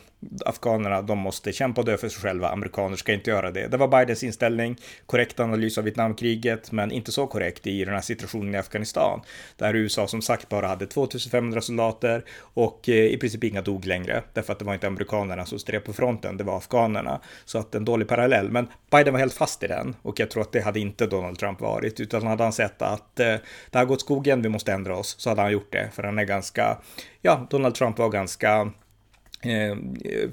afghanerna, 0.45 1.01
de 1.01 1.17
måste 1.17 1.51
kämpa 1.51 1.81
och 1.81 1.85
dö 1.85 1.97
för 1.97 2.09
sig 2.09 2.21
själva. 2.21 2.49
Amerikaner 2.49 2.95
ska 2.95 3.13
inte 3.13 3.29
göra 3.29 3.51
det. 3.51 3.67
Det 3.67 3.77
var 3.77 3.87
Bidens 3.87 4.23
inställning, 4.23 4.77
korrekt 5.05 5.39
analys 5.39 5.77
av 5.77 5.83
Vietnamkriget, 5.83 6.71
men 6.71 6.91
inte 6.91 7.11
så 7.11 7.27
korrekt 7.27 7.67
i 7.67 7.85
den 7.85 7.93
här 7.93 8.01
situationen 8.01 8.55
i 8.55 8.57
Afghanistan, 8.57 9.21
där 9.57 9.75
USA 9.75 10.07
som 10.07 10.21
sagt 10.21 10.49
bara 10.49 10.67
hade 10.67 10.85
2500 10.85 11.61
soldater 11.61 12.25
och 12.39 12.89
eh, 12.89 12.95
i 12.95 13.17
princip 13.17 13.43
inga 13.43 13.61
dog 13.61 13.85
längre, 13.85 14.23
därför 14.33 14.53
att 14.53 14.59
det 14.59 14.65
var 14.65 14.73
inte 14.73 14.87
amerikanerna 14.87 15.45
som 15.45 15.59
stred 15.59 15.83
på 15.83 15.93
fronten, 15.93 16.37
det 16.37 16.43
var 16.43 16.57
afghanerna. 16.57 17.08
Så 17.45 17.59
att 17.59 17.75
en 17.75 17.85
dålig 17.85 18.07
parallell, 18.07 18.51
men 18.51 18.67
Biden 18.91 19.13
var 19.13 19.19
helt 19.19 19.33
fast 19.33 19.63
i 19.63 19.67
den 19.67 19.95
och 20.01 20.19
jag 20.19 20.31
tror 20.31 20.41
att 20.41 20.51
det 20.51 20.61
hade 20.61 20.79
inte 20.79 21.07
Donald 21.07 21.39
Trump 21.39 21.61
varit, 21.61 21.99
utan 21.99 22.27
hade 22.27 22.43
han 22.43 22.53
sett 22.53 22.81
att 22.81 23.19
eh, 23.19 23.35
det 23.71 23.77
har 23.77 23.85
gått 23.85 24.01
skogen, 24.01 24.41
vi 24.41 24.49
måste 24.49 24.73
ändra 24.73 24.97
oss, 24.97 25.15
så 25.19 25.29
hade 25.29 25.41
han 25.41 25.51
gjort 25.51 25.71
det, 25.71 25.89
för 25.93 26.03
han 26.03 26.19
är 26.19 26.23
ganska, 26.23 26.77
ja, 27.21 27.47
Donald 27.49 27.75
Trump 27.75 27.97
var 27.97 28.09
ganska 28.09 28.71
Eh, 29.41 29.75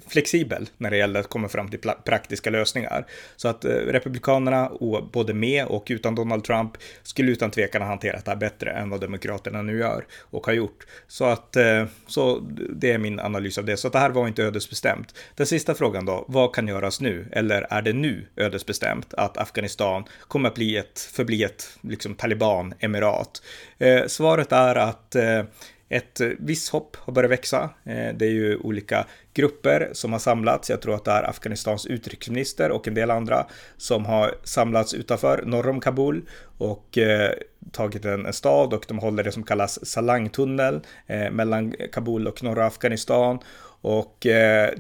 flexibel 0.09 0.69
när 0.79 0.91
det 0.91 0.97
gäller 0.97 1.21
att 1.21 1.29
komma 1.29 1.49
fram 1.49 1.69
till 1.69 1.81
praktiska 2.05 2.51
lösningar. 2.51 3.07
Så 3.37 3.49
att 3.49 3.65
eh, 3.65 3.71
Republikanerna, 3.71 4.71
både 5.13 5.35
med 5.35 5.67
och 5.67 5.87
utan 5.91 6.15
Donald 6.15 6.45
Trump, 6.45 6.73
skulle 7.03 7.33
utan 7.33 7.51
tvekan 7.51 7.83
ha 7.83 7.89
hanterat 7.89 8.25
det 8.25 8.31
här 8.31 8.39
bättre 8.39 8.71
än 8.71 8.91
vad 8.91 9.01
Demokraterna 9.01 9.63
nu 9.63 9.79
gör 9.79 10.05
och 10.21 10.47
har 10.47 10.53
gjort. 10.53 10.87
Så 11.09 11.25
att 11.25 11.57
eh, 11.57 11.85
så 12.07 12.41
det 12.77 12.93
är 12.93 12.99
min 12.99 13.21
analys 13.21 13.59
av 13.59 13.65
det. 13.65 13.77
Så 13.77 13.87
att 13.87 13.93
det 13.93 13.99
här 13.99 14.11
var 14.11 14.29
inte 14.29 14.43
ödesbestämt. 14.43 15.15
Den 15.35 15.47
sista 15.47 15.75
frågan 15.75 16.05
då, 16.05 16.25
vad 16.29 16.55
kan 16.55 16.69
göras 16.69 17.01
nu? 17.01 17.29
Eller 17.33 17.67
är 17.71 17.83
det 17.83 17.93
nu 17.93 18.27
ödesbestämt 18.37 19.15
att 19.15 19.39
Afghanistan 19.39 20.05
kommer 20.29 20.49
att 20.49 20.55
bli 20.55 20.77
ett, 20.77 21.01
förbli 21.01 21.43
ett 21.43 21.79
liksom, 21.81 22.15
taliban-emirat? 22.15 23.43
Eh, 23.79 24.07
svaret 24.07 24.53
är 24.53 24.75
att 24.75 25.15
eh, 25.15 25.43
ett 25.89 26.21
eh, 26.21 26.29
visst 26.39 26.69
hopp 26.69 26.97
har 26.97 27.13
börjat 27.13 27.31
växa. 27.31 27.71
Eh, 27.85 28.15
det 28.15 28.27
är 28.27 28.31
ju 28.31 28.57
olika 28.57 29.07
grupper 29.35 29.91
som 29.93 30.13
har 30.13 30.19
samlats. 30.19 30.71
Jag 30.71 30.83
tror 30.83 30.95
att 30.95 31.05
det 31.05 31.11
är 31.11 31.31
Afghanistans 31.31 31.87
utrikesminister 31.87 32.71
och 32.71 32.89
en 32.89 32.95
del 32.95 33.11
andra 33.11 33.47
som 33.77 34.05
har 34.07 34.35
samlats 34.45 34.95
utanför 34.95 35.43
norr 35.43 35.69
om 35.69 35.81
Kabul 35.81 36.23
och 36.59 36.99
eh, 36.99 37.31
tagit 37.73 38.05
en, 38.05 38.33
stad 38.33 38.75
och 38.75 38.85
de 38.89 38.99
håller 38.99 39.25
det 39.25 39.33
som 39.33 39.43
kallas 39.43 39.87
Salangtunnel 39.87 40.81
eh, 41.07 41.31
mellan 41.31 41.75
Kabul 41.93 42.27
och 42.29 42.43
norra 42.43 42.67
Afghanistan. 42.67 43.39
Och 43.81 44.17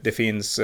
det 0.02 0.14
finns 0.16 0.60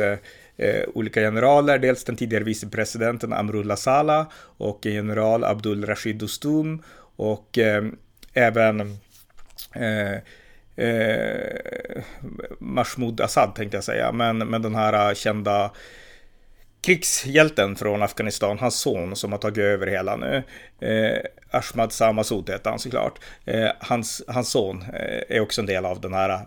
olika 0.95 1.21
generaler, 1.21 1.79
dels 1.79 2.05
den 2.05 2.17
tidigare 2.17 2.45
vicepresidenten 2.45 3.33
Amrullah 3.33 3.77
Saleh 3.77 4.27
och 4.39 4.87
general 4.87 5.45
Abdul 5.45 5.87
Rashid 5.87 6.17
Dostum 6.17 6.83
och 7.17 7.59
även 8.33 8.99
eh, 9.75 10.19
eh, 10.87 12.03
Mahmoud 12.59 13.21
Assad 13.21 13.55
tänkte 13.55 13.77
jag 13.77 13.85
säga, 13.85 14.13
men, 14.13 14.39
men 14.39 14.63
den 14.63 14.75
här 14.75 15.09
eh, 15.09 15.15
kända 15.15 15.71
krigshjälten 16.83 17.77
från 17.77 18.03
Afghanistan, 18.03 18.59
hans 18.59 18.81
son 18.81 19.17
som 19.17 19.33
har 19.33 19.39
tagit 19.39 19.59
över 19.59 19.87
hela 19.87 20.17
nu. 20.17 20.43
Eh, 20.81 21.19
Ashmad 21.51 21.93
Samasud 21.93 22.51
heter 22.51 22.71
han 22.71 22.79
såklart. 22.79 23.19
Eh, 23.45 23.69
hans, 23.79 24.23
hans 24.27 24.51
son 24.51 24.83
eh, 24.83 25.37
är 25.37 25.41
också 25.41 25.61
en 25.61 25.67
del 25.67 25.85
av 25.85 26.01
den 26.01 26.15
här 26.15 26.41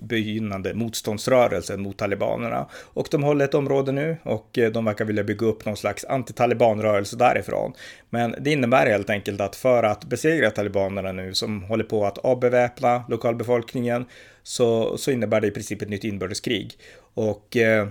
begynnande 0.00 0.74
motståndsrörelsen 0.74 1.82
mot 1.82 1.96
talibanerna. 1.96 2.66
Och 2.72 3.08
de 3.10 3.22
håller 3.22 3.44
ett 3.44 3.54
område 3.54 3.92
nu 3.92 4.16
och 4.22 4.58
eh, 4.58 4.72
de 4.72 4.84
verkar 4.84 5.04
vilja 5.04 5.24
bygga 5.24 5.46
upp 5.46 5.64
någon 5.64 5.76
slags 5.76 6.04
antitalibanrörelse 6.04 7.16
därifrån. 7.16 7.72
Men 8.10 8.34
det 8.40 8.52
innebär 8.52 8.86
helt 8.86 9.10
enkelt 9.10 9.40
att 9.40 9.56
för 9.56 9.82
att 9.82 10.04
besegra 10.04 10.50
talibanerna 10.50 11.12
nu 11.12 11.34
som 11.34 11.62
håller 11.62 11.84
på 11.84 12.06
att 12.06 12.18
avbeväpna 12.18 13.04
lokalbefolkningen 13.08 14.06
så, 14.42 14.98
så 14.98 15.10
innebär 15.10 15.40
det 15.40 15.46
i 15.46 15.50
princip 15.50 15.82
ett 15.82 15.88
nytt 15.88 16.04
inbördeskrig. 16.04 16.72
Och 17.14 17.56
eh, 17.56 17.88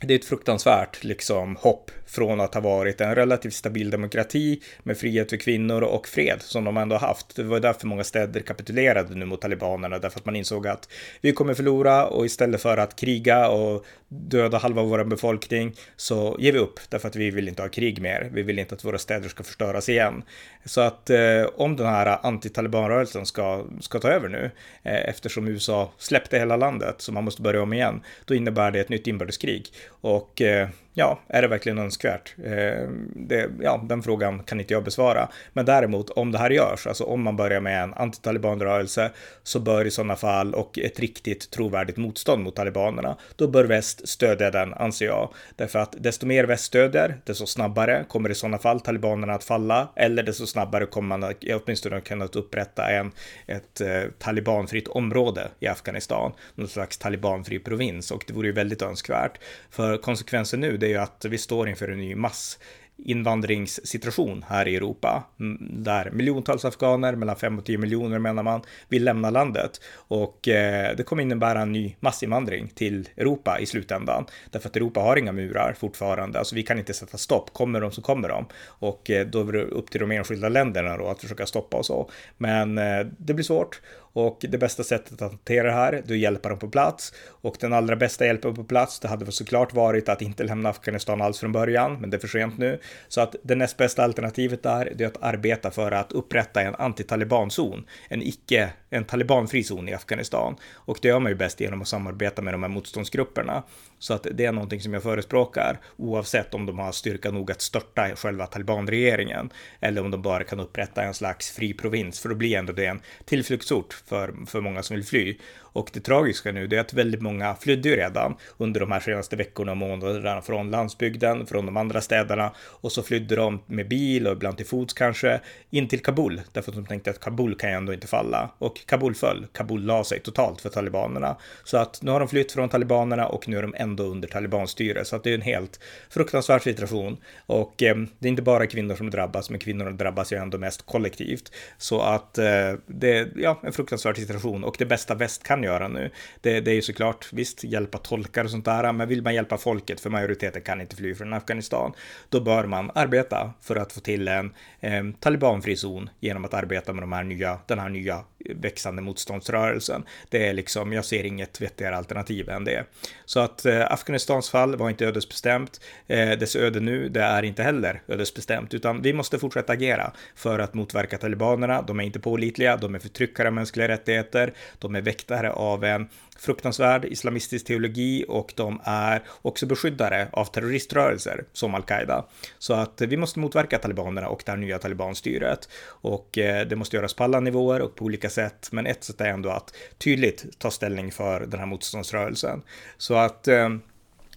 det 0.00 0.14
är 0.14 0.18
ett 0.18 0.24
fruktansvärt 0.24 1.04
liksom, 1.04 1.56
hopp 1.56 1.90
från 2.06 2.40
att 2.40 2.54
ha 2.54 2.60
varit 2.60 3.00
en 3.00 3.14
relativt 3.14 3.54
stabil 3.54 3.90
demokrati 3.90 4.60
med 4.82 4.98
frihet 4.98 5.30
för 5.30 5.36
kvinnor 5.36 5.82
och 5.82 6.08
fred 6.08 6.42
som 6.42 6.64
de 6.64 6.76
ändå 6.76 6.96
haft. 6.96 7.36
Det 7.36 7.42
var 7.42 7.60
därför 7.60 7.86
många 7.86 8.04
städer 8.04 8.40
kapitulerade 8.40 9.14
nu 9.14 9.24
mot 9.24 9.40
talibanerna, 9.40 9.98
därför 9.98 10.20
att 10.20 10.26
man 10.26 10.36
insåg 10.36 10.66
att 10.66 10.88
vi 11.20 11.32
kommer 11.32 11.54
förlora 11.54 12.06
och 12.06 12.26
istället 12.26 12.62
för 12.62 12.76
att 12.76 12.96
kriga 12.96 13.48
och 13.48 13.86
döda 14.08 14.58
halva 14.58 14.82
vår 14.82 15.04
befolkning 15.04 15.74
så 15.96 16.36
ger 16.38 16.52
vi 16.52 16.58
upp 16.58 16.80
därför 16.88 17.08
att 17.08 17.16
vi 17.16 17.30
vill 17.30 17.48
inte 17.48 17.62
ha 17.62 17.68
krig 17.68 18.02
mer. 18.02 18.30
Vi 18.32 18.42
vill 18.42 18.58
inte 18.58 18.74
att 18.74 18.84
våra 18.84 18.98
städer 18.98 19.28
ska 19.28 19.44
förstöras 19.44 19.88
igen. 19.88 20.22
Så 20.64 20.80
att 20.80 21.10
eh, 21.10 21.44
om 21.56 21.76
den 21.76 21.86
här 21.86 22.18
anti-talibanrörelsen 22.22 23.26
ska, 23.26 23.64
ska 23.80 23.98
ta 23.98 24.08
över 24.08 24.28
nu, 24.28 24.50
eh, 24.82 25.08
eftersom 25.08 25.48
USA 25.48 25.92
släppte 25.98 26.38
hela 26.38 26.56
landet 26.56 26.94
så 26.98 27.12
man 27.12 27.24
måste 27.24 27.42
börja 27.42 27.62
om 27.62 27.72
igen, 27.72 28.00
då 28.24 28.34
innebär 28.34 28.70
det 28.70 28.80
ett 28.80 28.88
nytt 28.88 29.06
inbördeskrig. 29.06 29.72
Och 30.00 30.40
eh, 30.40 30.68
ja, 30.98 31.20
är 31.28 31.42
det 31.42 31.48
verkligen 31.48 31.78
önskvärt? 31.78 32.34
Eh, 32.44 32.88
det, 33.14 33.50
ja, 33.60 33.84
den 33.88 34.02
frågan 34.02 34.42
kan 34.42 34.60
inte 34.60 34.74
jag 34.74 34.84
besvara. 34.84 35.28
Men 35.52 35.64
däremot 35.64 36.10
om 36.10 36.32
det 36.32 36.38
här 36.38 36.50
görs, 36.50 36.86
alltså 36.86 37.04
om 37.04 37.22
man 37.22 37.36
börjar 37.36 37.60
med 37.60 37.82
en 37.82 37.94
antitalibanrörelse, 37.94 39.10
så 39.42 39.60
bör 39.60 39.84
i 39.84 39.90
sådana 39.90 40.16
fall 40.16 40.54
och 40.54 40.78
ett 40.78 41.00
riktigt 41.00 41.50
trovärdigt 41.50 41.96
motstånd 41.96 42.42
mot 42.42 42.56
talibanerna, 42.56 43.16
då 43.36 43.48
bör 43.48 43.64
väst 43.64 44.08
stödja 44.08 44.50
den, 44.50 44.74
anser 44.74 45.06
jag. 45.06 45.28
Därför 45.56 45.78
att 45.78 45.94
desto 45.98 46.26
mer 46.26 46.44
väst 46.44 46.64
stödjer, 46.64 47.16
desto 47.24 47.46
snabbare 47.46 48.04
kommer 48.08 48.30
i 48.30 48.34
sådana 48.34 48.58
fall 48.58 48.80
talibanerna 48.80 49.34
att 49.34 49.44
falla, 49.44 49.88
eller 49.96 50.22
desto 50.22 50.46
snabbare 50.46 50.86
kommer 50.86 51.18
man 51.18 51.34
åtminstone 51.52 52.00
kunna 52.00 52.24
upprätta 52.24 52.90
en, 52.90 53.12
ett 53.46 53.80
eh, 53.80 54.02
talibanfritt 54.18 54.88
område 54.88 55.48
i 55.60 55.66
Afghanistan, 55.66 56.32
någon 56.54 56.68
slags 56.68 56.98
talibanfri 56.98 57.58
provins, 57.58 58.10
och 58.10 58.24
det 58.26 58.32
vore 58.32 58.46
ju 58.46 58.52
väldigt 58.52 58.82
önskvärt. 58.82 59.38
För 59.70 59.96
konsekvensen 59.96 60.60
nu, 60.60 60.76
det 60.86 60.90
är 60.90 60.94
ju 60.94 61.02
att 61.02 61.24
vi 61.24 61.38
står 61.38 61.68
inför 61.68 61.88
en 61.88 61.98
ny 61.98 62.14
mass 62.14 62.58
invandringssituation 62.98 64.44
här 64.48 64.68
i 64.68 64.76
Europa 64.76 65.24
där 65.60 66.10
miljontals 66.10 66.64
afghaner, 66.64 67.16
mellan 67.16 67.36
5 67.36 67.58
och 67.58 67.64
10 67.64 67.78
miljoner 67.78 68.18
menar 68.18 68.42
man, 68.42 68.62
vill 68.88 69.04
lämna 69.04 69.30
landet. 69.30 69.80
Och 69.94 70.48
eh, 70.48 70.96
det 70.96 71.02
kommer 71.02 71.22
innebära 71.22 71.62
en 71.62 71.72
ny 71.72 71.96
massinvandring 72.00 72.68
till 72.68 73.08
Europa 73.16 73.58
i 73.60 73.66
slutändan 73.66 74.26
därför 74.50 74.68
att 74.68 74.76
Europa 74.76 75.00
har 75.00 75.16
inga 75.16 75.32
murar 75.32 75.74
fortfarande, 75.78 76.38
alltså 76.38 76.54
vi 76.54 76.62
kan 76.62 76.78
inte 76.78 76.94
sätta 76.94 77.18
stopp, 77.18 77.52
kommer 77.52 77.80
de 77.80 77.92
så 77.92 78.02
kommer 78.02 78.28
de. 78.28 78.46
Och 78.64 79.10
eh, 79.10 79.26
då 79.26 79.48
är 79.48 79.52
det 79.52 79.62
upp 79.62 79.90
till 79.90 80.00
de 80.00 80.10
enskilda 80.10 80.48
länderna 80.48 80.96
då 80.96 81.08
att 81.08 81.20
försöka 81.20 81.46
stoppa 81.46 81.76
och 81.76 81.86
så. 81.86 82.10
Men 82.38 82.78
eh, 82.78 83.06
det 83.18 83.34
blir 83.34 83.44
svårt 83.44 83.80
och 84.16 84.38
det 84.40 84.58
bästa 84.58 84.84
sättet 84.84 85.22
att 85.22 85.30
hantera 85.30 85.66
det 85.66 85.72
här, 85.72 85.92
är 85.92 85.98
att 85.98 86.18
hjälpa 86.18 86.48
dem 86.48 86.58
på 86.58 86.68
plats. 86.68 87.12
Och 87.28 87.56
den 87.60 87.72
allra 87.72 87.96
bästa 87.96 88.26
hjälpen 88.26 88.54
på 88.54 88.64
plats, 88.64 89.00
det 89.00 89.08
hade 89.08 89.24
väl 89.24 89.32
såklart 89.32 89.74
varit 89.74 90.08
att 90.08 90.22
inte 90.22 90.44
lämna 90.44 90.68
Afghanistan 90.68 91.22
alls 91.22 91.38
från 91.38 91.52
början, 91.52 92.00
men 92.00 92.10
det 92.10 92.16
är 92.16 92.18
för 92.18 92.28
sent 92.28 92.58
nu. 92.58 92.80
Så 93.08 93.20
att 93.20 93.36
det 93.42 93.54
näst 93.54 93.76
bästa 93.76 94.04
alternativet 94.04 94.62
där, 94.62 94.92
det 94.96 95.04
är 95.04 95.08
att 95.08 95.22
arbeta 95.22 95.70
för 95.70 95.92
att 95.92 96.12
upprätta 96.12 96.60
en 96.60 96.74
anti-talibanzon, 96.74 97.84
en 98.08 98.22
icke, 98.22 98.70
en 98.90 99.04
talibanfri 99.04 99.62
zon 99.62 99.88
i 99.88 99.94
Afghanistan. 99.94 100.56
Och 100.74 100.98
det 101.02 101.08
gör 101.08 101.20
man 101.20 101.32
ju 101.32 101.36
bäst 101.36 101.60
genom 101.60 101.82
att 101.82 101.88
samarbeta 101.88 102.42
med 102.42 102.54
de 102.54 102.62
här 102.62 102.70
motståndsgrupperna. 102.70 103.62
Så 103.98 104.14
att 104.14 104.26
det 104.34 104.44
är 104.44 104.52
någonting 104.52 104.80
som 104.80 104.94
jag 104.94 105.02
förespråkar, 105.02 105.80
oavsett 105.96 106.54
om 106.54 106.66
de 106.66 106.78
har 106.78 106.92
styrka 106.92 107.30
nog 107.30 107.50
att 107.50 107.60
störta 107.60 108.16
själva 108.16 108.46
talibanregeringen, 108.46 109.50
eller 109.80 110.04
om 110.04 110.10
de 110.10 110.22
bara 110.22 110.44
kan 110.44 110.60
upprätta 110.60 111.02
en 111.02 111.14
slags 111.14 111.50
fri 111.50 111.74
provins, 111.74 112.20
för 112.20 112.28
då 112.28 112.34
blir 112.34 112.56
ändå 112.56 112.72
det 112.72 112.86
en 112.86 113.00
tillflyktsort 113.24 113.92
för, 114.06 114.46
för 114.46 114.60
många 114.60 114.82
som 114.82 114.96
vill 114.96 115.04
fly. 115.04 115.36
Och 115.76 115.90
det 115.92 116.00
tragiska 116.00 116.52
nu 116.52 116.64
är 116.64 116.78
att 116.78 116.92
väldigt 116.92 117.22
många 117.22 117.54
flydde 117.54 117.88
ju 117.88 117.96
redan 117.96 118.34
under 118.56 118.80
de 118.80 118.92
här 118.92 119.00
senaste 119.00 119.36
veckorna 119.36 119.70
och 119.72 119.76
månaderna 119.76 120.42
från 120.42 120.70
landsbygden, 120.70 121.46
från 121.46 121.66
de 121.66 121.76
andra 121.76 122.00
städerna 122.00 122.52
och 122.58 122.92
så 122.92 123.02
flydde 123.02 123.36
de 123.36 123.60
med 123.66 123.88
bil 123.88 124.26
och 124.26 124.32
ibland 124.32 124.56
till 124.56 124.66
fots 124.66 124.94
kanske 124.94 125.40
in 125.70 125.88
till 125.88 126.02
Kabul 126.02 126.40
därför 126.52 126.70
att 126.70 126.76
de 126.76 126.86
tänkte 126.86 127.10
att 127.10 127.20
Kabul 127.20 127.54
kan 127.54 127.70
ju 127.70 127.76
ändå 127.76 127.92
inte 127.92 128.06
falla 128.06 128.50
och 128.58 128.86
Kabul 128.86 129.14
föll. 129.14 129.46
Kabul 129.52 129.84
la 129.84 130.04
sig 130.04 130.20
totalt 130.20 130.60
för 130.60 130.68
talibanerna 130.68 131.36
så 131.64 131.76
att 131.76 132.02
nu 132.02 132.10
har 132.10 132.20
de 132.20 132.28
flytt 132.28 132.52
från 132.52 132.68
talibanerna 132.68 133.26
och 133.26 133.48
nu 133.48 133.58
är 133.58 133.62
de 133.62 133.74
ändå 133.76 133.86
ändå 133.86 134.04
under 134.04 134.28
talibanstyre. 134.28 135.04
Så 135.04 135.16
att 135.16 135.24
det 135.24 135.30
är 135.30 135.34
en 135.34 135.42
helt 135.42 135.80
fruktansvärd 136.10 136.62
situation. 136.62 137.16
Och 137.46 137.82
eh, 137.82 137.96
det 138.18 138.28
är 138.28 138.30
inte 138.30 138.42
bara 138.42 138.66
kvinnor 138.66 138.94
som 138.94 139.10
drabbas, 139.10 139.50
men 139.50 139.60
kvinnorna 139.60 139.90
drabbas 139.90 140.32
ju 140.32 140.36
ändå 140.36 140.58
mest 140.58 140.86
kollektivt. 140.86 141.52
Så 141.78 142.00
att 142.00 142.38
eh, 142.38 142.72
det 142.86 143.18
är 143.18 143.32
ja, 143.36 143.60
en 143.62 143.72
fruktansvärd 143.72 144.16
situation. 144.16 144.64
Och 144.64 144.76
det 144.78 144.86
bästa 144.86 145.14
väst 145.14 145.42
kan 145.42 145.62
göra 145.66 145.88
nu, 145.88 146.10
det, 146.40 146.60
det 146.60 146.70
är 146.70 146.74
ju 146.74 146.82
såklart, 146.82 147.32
visst, 147.32 147.64
hjälpa 147.64 147.98
tolkar 147.98 148.44
och 148.44 148.50
sånt 148.50 148.64
där, 148.64 148.92
men 148.92 149.08
vill 149.08 149.22
man 149.22 149.34
hjälpa 149.34 149.58
folket, 149.58 150.00
för 150.00 150.10
majoriteten 150.10 150.62
kan 150.62 150.80
inte 150.80 150.96
fly 150.96 151.14
från 151.14 151.32
Afghanistan, 151.32 151.92
då 152.28 152.40
bör 152.40 152.64
man 152.64 152.90
arbeta 152.94 153.52
för 153.60 153.76
att 153.76 153.92
få 153.92 154.00
till 154.00 154.28
en 154.28 154.52
eh, 154.80 155.04
talibanfri 155.20 155.76
zon 155.76 156.10
genom 156.20 156.44
att 156.44 156.54
arbeta 156.54 156.92
med 156.92 157.02
de 157.02 157.12
här 157.12 157.24
nya, 157.24 157.58
den 157.66 157.78
här 157.78 157.88
nya 157.88 158.24
växande 158.54 159.02
motståndsrörelsen. 159.02 160.04
Det 160.28 160.46
är 160.46 160.52
liksom, 160.52 160.92
jag 160.92 161.04
ser 161.04 161.24
inget 161.24 161.60
vettigare 161.60 161.96
alternativ 161.96 162.48
än 162.48 162.64
det. 162.64 162.84
Så 163.24 163.40
att 163.40 163.66
eh, 163.66 163.92
Afghanistans 163.92 164.50
fall 164.50 164.76
var 164.76 164.90
inte 164.90 165.06
ödesbestämt. 165.06 165.80
Eh, 166.06 166.30
dess 166.30 166.56
öde 166.56 166.80
nu, 166.80 167.08
det 167.08 167.22
är 167.22 167.42
inte 167.42 167.62
heller 167.62 168.02
ödesbestämt, 168.08 168.74
utan 168.74 169.02
vi 169.02 169.12
måste 169.12 169.38
fortsätta 169.38 169.72
agera 169.72 170.12
för 170.34 170.58
att 170.58 170.74
motverka 170.74 171.18
talibanerna. 171.18 171.82
De 171.82 172.00
är 172.00 172.04
inte 172.04 172.20
pålitliga, 172.20 172.76
de 172.76 172.94
är 172.94 172.98
förtryckare 172.98 173.48
av 173.48 173.54
mänskliga 173.54 173.88
rättigheter, 173.88 174.54
de 174.78 174.94
är 174.94 175.02
väktare 175.02 175.50
av 175.50 175.84
en 175.84 176.08
fruktansvärd 176.38 177.04
islamistisk 177.04 177.66
teologi 177.66 178.24
och 178.28 178.52
de 178.56 178.80
är 178.84 179.22
också 179.42 179.66
beskyddare 179.66 180.28
av 180.32 180.44
terroriströrelser 180.44 181.44
som 181.52 181.74
al-Qaida. 181.74 182.24
Så 182.58 182.74
att 182.74 183.00
eh, 183.00 183.08
vi 183.08 183.16
måste 183.16 183.38
motverka 183.38 183.78
talibanerna 183.78 184.28
och 184.28 184.42
det 184.44 184.52
här 184.52 184.58
nya 184.58 184.78
talibanstyret 184.78 185.68
och 185.86 186.38
eh, 186.38 186.66
det 186.66 186.76
måste 186.76 186.96
göras 186.96 187.14
på 187.14 187.24
alla 187.24 187.40
nivåer 187.40 187.80
och 187.80 187.94
på 187.94 188.04
olika 188.04 188.30
sätt. 188.36 188.68
Men 188.72 188.86
ett 188.86 189.04
sätt 189.04 189.20
är 189.20 189.28
ändå 189.28 189.50
att 189.50 189.74
tydligt 189.98 190.58
ta 190.58 190.70
ställning 190.70 191.12
för 191.12 191.40
den 191.40 191.60
här 191.60 191.66
motståndsrörelsen. 191.66 192.62
Så 192.98 193.14
att 193.14 193.48
eh, 193.48 193.68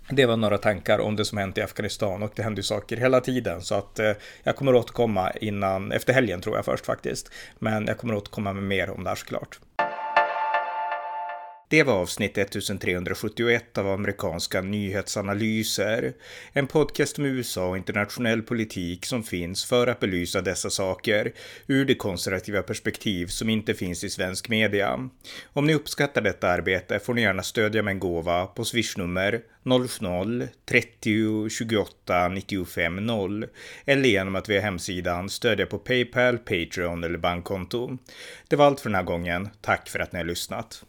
det 0.09 0.25
var 0.25 0.37
några 0.37 0.57
tankar 0.57 0.99
om 0.99 1.15
det 1.15 1.25
som 1.25 1.37
hänt 1.37 1.57
i 1.57 1.61
Afghanistan 1.61 2.23
och 2.23 2.31
det 2.35 2.43
händer 2.43 2.59
ju 2.59 2.63
saker 2.63 2.97
hela 2.97 3.21
tiden 3.21 3.61
så 3.61 3.75
att 3.75 3.99
eh, 3.99 4.11
jag 4.43 4.55
kommer 4.55 4.75
återkomma 4.75 5.31
innan, 5.31 5.91
efter 5.91 6.13
helgen 6.13 6.41
tror 6.41 6.55
jag 6.55 6.65
först 6.65 6.85
faktiskt. 6.85 7.31
Men 7.59 7.87
jag 7.87 7.97
kommer 7.97 8.15
återkomma 8.15 8.53
med 8.53 8.63
mer 8.63 8.89
om 8.89 9.03
det 9.03 9.09
här 9.09 9.15
såklart. 9.15 9.59
Det 11.71 11.83
var 11.83 11.93
avsnitt 11.93 12.37
1371 12.37 13.77
av 13.77 13.87
amerikanska 13.87 14.61
nyhetsanalyser. 14.61 16.13
En 16.53 16.67
podcast 16.67 17.19
om 17.19 17.25
USA 17.25 17.67
och 17.67 17.77
internationell 17.77 18.41
politik 18.41 19.05
som 19.05 19.23
finns 19.23 19.65
för 19.65 19.87
att 19.87 19.99
belysa 19.99 20.41
dessa 20.41 20.69
saker 20.69 21.33
ur 21.67 21.85
det 21.85 21.95
konservativa 21.95 22.61
perspektiv 22.61 23.27
som 23.27 23.49
inte 23.49 23.73
finns 23.73 24.03
i 24.03 24.09
svensk 24.09 24.49
media. 24.49 25.09
Om 25.53 25.65
ni 25.65 25.73
uppskattar 25.73 26.21
detta 26.21 26.49
arbete 26.49 26.99
får 26.99 27.13
ni 27.13 27.21
gärna 27.21 27.43
stödja 27.43 27.83
med 27.83 27.91
en 27.91 27.99
gåva 27.99 28.45
på 28.45 28.65
swishnummer 28.65 29.41
00-30 29.63 31.49
28 31.49 32.27
95 32.29 33.05
0 33.05 33.45
eller 33.85 34.09
genom 34.09 34.35
att 34.35 34.49
via 34.49 34.61
hemsidan 34.61 35.29
stödja 35.29 35.65
på 35.65 35.77
Paypal, 35.77 36.37
Patreon 36.37 37.03
eller 37.03 37.17
bankkonto. 37.17 37.97
Det 38.47 38.55
var 38.55 38.65
allt 38.65 38.79
för 38.79 38.89
den 38.89 38.95
här 38.95 39.03
gången. 39.03 39.49
Tack 39.61 39.89
för 39.89 39.99
att 39.99 40.11
ni 40.11 40.19
har 40.19 40.25
lyssnat. 40.25 40.83